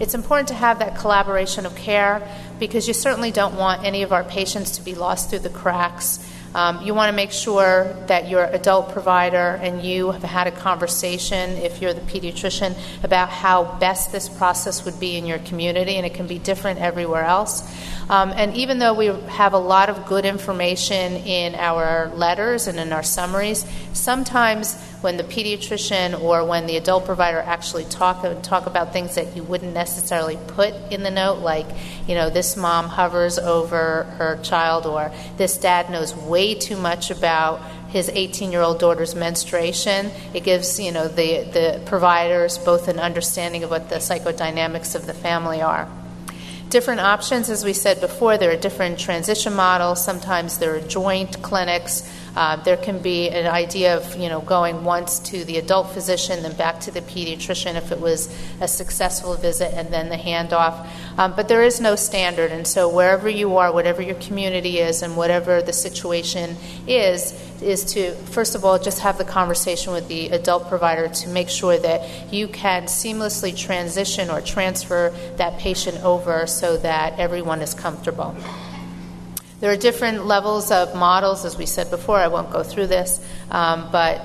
It's 0.00 0.14
important 0.14 0.48
to 0.48 0.54
have 0.54 0.78
that 0.80 0.96
collaboration 0.96 1.66
of 1.66 1.76
care 1.76 2.26
because 2.58 2.88
you 2.88 2.94
certainly 2.94 3.30
don't 3.30 3.54
want 3.56 3.84
any 3.84 4.02
of 4.02 4.12
our 4.12 4.24
patients 4.24 4.72
to 4.72 4.82
be 4.82 4.94
lost 4.94 5.30
through 5.30 5.40
the 5.40 5.50
cracks. 5.50 6.18
Um, 6.54 6.82
you 6.82 6.94
want 6.94 7.10
to 7.10 7.16
make 7.16 7.32
sure 7.32 7.94
that 8.08 8.28
your 8.28 8.44
adult 8.44 8.92
provider 8.92 9.58
and 9.62 9.82
you 9.82 10.10
have 10.10 10.22
had 10.22 10.46
a 10.46 10.50
conversation, 10.50 11.50
if 11.56 11.80
you're 11.80 11.94
the 11.94 12.02
pediatrician, 12.02 12.76
about 13.02 13.30
how 13.30 13.78
best 13.78 14.12
this 14.12 14.28
process 14.28 14.84
would 14.84 15.00
be 15.00 15.16
in 15.16 15.24
your 15.24 15.38
community, 15.38 15.96
and 15.96 16.04
it 16.04 16.14
can 16.14 16.26
be 16.26 16.38
different 16.38 16.78
everywhere 16.80 17.24
else. 17.24 17.62
Um, 18.10 18.32
and 18.34 18.54
even 18.54 18.78
though 18.78 18.92
we 18.92 19.06
have 19.06 19.54
a 19.54 19.58
lot 19.58 19.88
of 19.88 20.06
good 20.06 20.26
information 20.26 21.14
in 21.14 21.54
our 21.54 22.12
letters 22.14 22.66
and 22.66 22.78
in 22.78 22.92
our 22.92 23.02
summaries, 23.02 23.64
sometimes 23.94 24.76
when 25.02 25.16
the 25.16 25.24
pediatrician 25.24 26.20
or 26.20 26.44
when 26.44 26.66
the 26.66 26.76
adult 26.76 27.04
provider 27.04 27.38
actually 27.38 27.84
talk 27.84 28.22
talk 28.42 28.66
about 28.66 28.92
things 28.92 29.14
that 29.16 29.36
you 29.36 29.42
wouldn't 29.42 29.74
necessarily 29.74 30.38
put 30.48 30.74
in 30.90 31.02
the 31.02 31.10
note, 31.10 31.40
like 31.40 31.66
you 32.06 32.14
know 32.14 32.30
this 32.30 32.56
mom 32.56 32.86
hovers 32.86 33.38
over 33.38 34.04
her 34.18 34.38
child, 34.42 34.86
or 34.86 35.12
this 35.36 35.58
dad 35.58 35.90
knows 35.90 36.14
way 36.14 36.54
too 36.54 36.76
much 36.76 37.10
about 37.10 37.60
his 37.88 38.08
18-year-old 38.08 38.78
daughter's 38.78 39.14
menstruation. 39.14 40.10
It 40.32 40.44
gives 40.44 40.80
you 40.80 40.92
know 40.92 41.08
the 41.08 41.44
the 41.44 41.82
providers 41.86 42.58
both 42.58 42.88
an 42.88 42.98
understanding 42.98 43.64
of 43.64 43.70
what 43.70 43.88
the 43.88 43.96
psychodynamics 43.96 44.94
of 44.94 45.06
the 45.06 45.14
family 45.14 45.60
are 45.60 45.88
different 46.72 47.02
options, 47.02 47.50
as 47.50 47.66
we 47.66 47.74
said 47.74 48.00
before. 48.00 48.38
There 48.38 48.50
are 48.50 48.56
different 48.56 48.98
transition 48.98 49.52
models. 49.52 50.02
Sometimes 50.02 50.56
there 50.56 50.74
are 50.74 50.80
joint 50.80 51.42
clinics. 51.42 52.10
Uh, 52.34 52.56
there 52.56 52.76
can 52.76 52.98
be 52.98 53.28
an 53.28 53.46
idea 53.46 53.96
of 53.96 54.16
you 54.16 54.28
know 54.28 54.40
going 54.40 54.84
once 54.84 55.18
to 55.18 55.44
the 55.44 55.58
adult 55.58 55.90
physician, 55.90 56.42
then 56.42 56.56
back 56.56 56.80
to 56.80 56.90
the 56.90 57.00
pediatrician 57.02 57.74
if 57.74 57.92
it 57.92 58.00
was 58.00 58.34
a 58.60 58.68
successful 58.68 59.34
visit, 59.34 59.72
and 59.74 59.92
then 59.92 60.08
the 60.08 60.16
handoff. 60.16 60.86
Um, 61.18 61.34
but 61.36 61.48
there 61.48 61.62
is 61.62 61.80
no 61.80 61.96
standard, 61.96 62.50
and 62.50 62.66
so 62.66 62.88
wherever 62.88 63.28
you 63.28 63.56
are, 63.56 63.72
whatever 63.72 64.00
your 64.00 64.16
community 64.16 64.78
is, 64.78 65.02
and 65.02 65.16
whatever 65.16 65.60
the 65.62 65.72
situation 65.72 66.56
is, 66.86 67.32
is 67.60 67.84
to 67.84 68.12
first 68.32 68.54
of 68.54 68.64
all 68.64 68.78
just 68.78 69.00
have 69.00 69.18
the 69.18 69.24
conversation 69.24 69.92
with 69.92 70.08
the 70.08 70.28
adult 70.30 70.68
provider 70.68 71.08
to 71.08 71.28
make 71.28 71.48
sure 71.48 71.78
that 71.78 72.32
you 72.32 72.48
can 72.48 72.84
seamlessly 72.84 73.56
transition 73.56 74.30
or 74.30 74.40
transfer 74.40 75.14
that 75.36 75.58
patient 75.58 76.02
over 76.02 76.46
so 76.46 76.76
that 76.78 77.18
everyone 77.18 77.60
is 77.60 77.74
comfortable. 77.74 78.34
There 79.62 79.70
are 79.70 79.76
different 79.76 80.26
levels 80.26 80.72
of 80.72 80.92
models, 80.96 81.44
as 81.44 81.56
we 81.56 81.66
said 81.66 81.88
before. 81.88 82.16
I 82.16 82.26
won't 82.26 82.50
go 82.50 82.64
through 82.64 82.88
this, 82.88 83.24
um, 83.48 83.90
but 83.92 84.20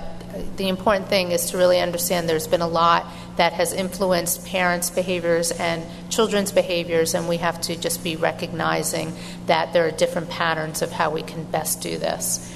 the 0.56 0.68
important 0.68 1.10
thing 1.10 1.30
is 1.32 1.52
to 1.52 1.60
really 1.60 1.80
understand 1.80 2.28
there's 2.28 2.48
been 2.48 2.62
a 2.62 2.68
lot 2.68 3.06
that 3.36 3.54
has 3.54 3.72
influenced 3.72 4.48
parents' 4.48 4.90
behaviors 4.90 5.52
and 5.52 5.86
children's 6.10 6.52
behaviors, 6.52 7.14
and 7.14 7.30
we 7.30 7.38
have 7.38 7.62
to 7.62 7.76
just 7.76 8.04
be 8.04 8.16
recognizing 8.16 9.14
that 9.46 9.74
there 9.74 9.86
are 9.86 9.92
different 9.92 10.32
patterns 10.32 10.82
of 10.82 10.92
how 10.92 11.12
we 11.12 11.22
can 11.22 11.44
best 11.44 11.84
do 11.84 12.00
this. 12.00 12.52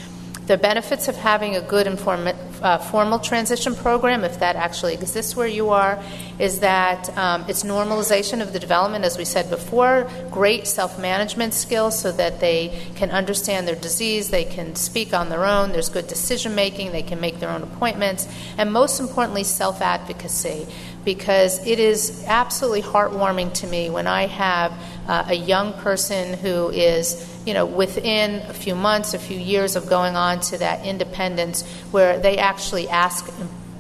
The 0.52 0.58
benefits 0.58 1.08
of 1.08 1.16
having 1.16 1.56
a 1.56 1.62
good 1.62 1.88
inform- 1.88 2.28
uh, 2.62 2.78
formal 2.78 3.20
transition 3.20 3.74
program, 3.74 4.26
if 4.26 4.40
that 4.40 4.58
actually 4.58 4.96
exists 4.96 5.34
where 5.34 5.48
you 5.48 5.70
are, 5.70 5.98
is 6.40 6.60
that 6.60 7.08
um, 7.18 7.46
it's 7.48 7.64
normalization 7.64 8.42
of 8.42 8.52
the 8.52 8.60
development, 8.60 9.06
as 9.06 9.18
we 9.18 9.24
said 9.24 9.50
before, 9.50 10.10
great 10.30 10.68
self 10.68 11.00
management 11.00 11.54
skills 11.54 11.98
so 11.98 12.12
that 12.12 12.42
they 12.42 12.78
can 12.96 13.12
understand 13.12 13.66
their 13.66 13.78
disease, 13.78 14.30
they 14.30 14.44
can 14.44 14.76
speak 14.76 15.14
on 15.14 15.30
their 15.30 15.46
own, 15.46 15.72
there's 15.72 15.88
good 15.88 16.08
decision 16.08 16.54
making, 16.54 16.92
they 16.92 17.02
can 17.02 17.22
make 17.22 17.40
their 17.40 17.50
own 17.50 17.64
appointments, 17.64 18.28
and 18.58 18.74
most 18.74 19.00
importantly, 19.00 19.46
self 19.46 19.82
advocacy 19.82 20.68
because 21.06 21.66
it 21.66 21.80
is 21.80 22.24
absolutely 22.28 22.82
heartwarming 22.82 23.54
to 23.54 23.68
me 23.68 23.90
when 23.90 24.08
I 24.08 24.28
have 24.28 24.72
uh, 25.08 25.26
a 25.28 25.34
young 25.34 25.74
person 25.74 26.38
who 26.38 26.70
is, 26.70 27.31
you 27.46 27.54
know, 27.54 27.66
within 27.66 28.42
a 28.50 28.54
few 28.54 28.76
months, 28.76 29.14
a 29.14 29.20
few 29.20 29.38
years 29.38 29.76
of 29.76 29.88
going 29.88 30.16
on 30.16 30.40
to 30.42 30.58
that 30.60 30.86
independence, 30.86 31.64
where 31.92 32.20
they 32.20 32.38
actually 32.38 32.88
ask 32.90 33.32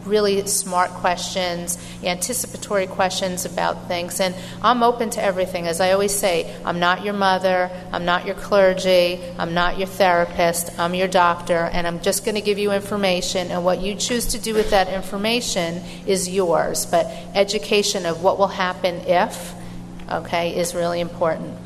really 0.06 0.45
smart 0.47 0.89
questions, 0.89 1.78
anticipatory 2.04 2.88
questions 2.88 3.45
about 3.45 3.88
things. 3.88 4.19
And 4.19 4.36
I'm 4.62 4.84
open 4.84 5.12
to 5.12 5.24
everything. 5.24 5.67
As 5.67 5.80
I 5.80 5.91
always 5.91 6.13
say, 6.13 6.56
I'm 6.65 6.80
not 6.80 7.04
your 7.04 7.13
mother, 7.13 7.69
I'm 7.91 8.06
not 8.06 8.26
your 8.26 8.36
clergy, 8.36 9.21
I'm 9.38 9.54
not 9.54 9.78
your 9.78 9.88
therapist, 9.88 10.80
I'm 10.80 10.95
your 10.95 11.08
doctor, 11.08 11.69
and 11.71 11.86
I'm 11.86 12.02
just 12.02 12.26
going 12.26 12.36
to 12.36 12.41
give 12.41 12.58
you 12.58 12.71
information. 12.71 13.52
And 13.52 13.63
what 13.63 13.82
you 13.82 13.95
choose 13.95 14.28
to 14.28 14.39
do 14.39 14.54
with 14.54 14.71
that 14.71 14.88
information 14.88 15.84
is 16.08 16.30
yours. 16.30 16.86
But 16.86 17.06
education 17.36 18.06
of 18.06 18.24
what 18.24 18.39
will 18.39 18.47
happen 18.47 18.95
if, 19.02 19.54
okay, 20.10 20.58
is 20.58 20.74
really 20.74 21.00
important. 21.00 21.58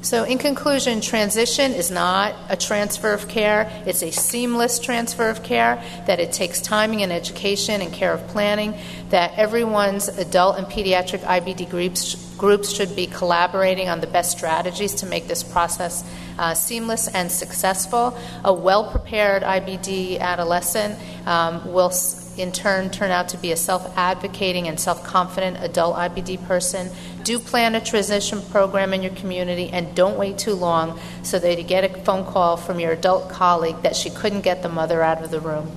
So, 0.00 0.22
in 0.22 0.38
conclusion, 0.38 1.00
transition 1.00 1.72
is 1.72 1.90
not 1.90 2.36
a 2.48 2.56
transfer 2.56 3.12
of 3.12 3.26
care, 3.26 3.68
it's 3.84 4.02
a 4.02 4.12
seamless 4.12 4.78
transfer 4.78 5.28
of 5.28 5.42
care, 5.42 5.82
that 6.06 6.20
it 6.20 6.32
takes 6.32 6.60
timing 6.60 7.02
and 7.02 7.12
education 7.12 7.80
and 7.80 7.92
care 7.92 8.12
of 8.12 8.24
planning, 8.28 8.74
that 9.10 9.32
everyone's 9.36 10.06
adult 10.06 10.56
and 10.56 10.68
pediatric 10.68 11.20
IBD 11.20 11.68
groups, 11.68 12.14
groups 12.36 12.72
should 12.72 12.94
be 12.94 13.08
collaborating 13.08 13.88
on 13.88 14.00
the 14.00 14.06
best 14.06 14.30
strategies 14.30 14.94
to 14.94 15.06
make 15.06 15.26
this 15.26 15.42
process 15.42 16.08
uh, 16.38 16.54
seamless 16.54 17.08
and 17.08 17.32
successful. 17.32 18.16
A 18.44 18.52
well 18.52 18.92
prepared 18.92 19.42
IBD 19.42 20.20
adolescent 20.20 20.96
um, 21.26 21.72
will 21.72 21.90
in 22.38 22.52
turn 22.52 22.90
turn 22.90 23.10
out 23.10 23.30
to 23.30 23.36
be 23.36 23.52
a 23.52 23.56
self 23.56 23.96
advocating 23.98 24.68
and 24.68 24.78
self 24.78 25.02
confident 25.02 25.58
adult 25.60 25.96
IBD 25.96 26.46
person. 26.46 26.88
Do 27.28 27.38
plan 27.38 27.74
a 27.74 27.80
transition 27.82 28.40
program 28.40 28.94
in 28.94 29.02
your 29.02 29.12
community 29.12 29.68
and 29.68 29.94
don't 29.94 30.16
wait 30.16 30.38
too 30.38 30.54
long 30.54 30.98
so 31.22 31.38
that 31.38 31.58
you 31.58 31.62
get 31.62 31.84
a 31.84 31.90
phone 32.02 32.24
call 32.24 32.56
from 32.56 32.80
your 32.80 32.92
adult 32.92 33.28
colleague 33.28 33.82
that 33.82 33.96
she 33.96 34.08
couldn't 34.08 34.40
get 34.40 34.62
the 34.62 34.70
mother 34.70 35.02
out 35.02 35.22
of 35.22 35.30
the 35.30 35.38
room. 35.38 35.70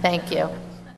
Thank 0.00 0.30
you. 0.30 0.48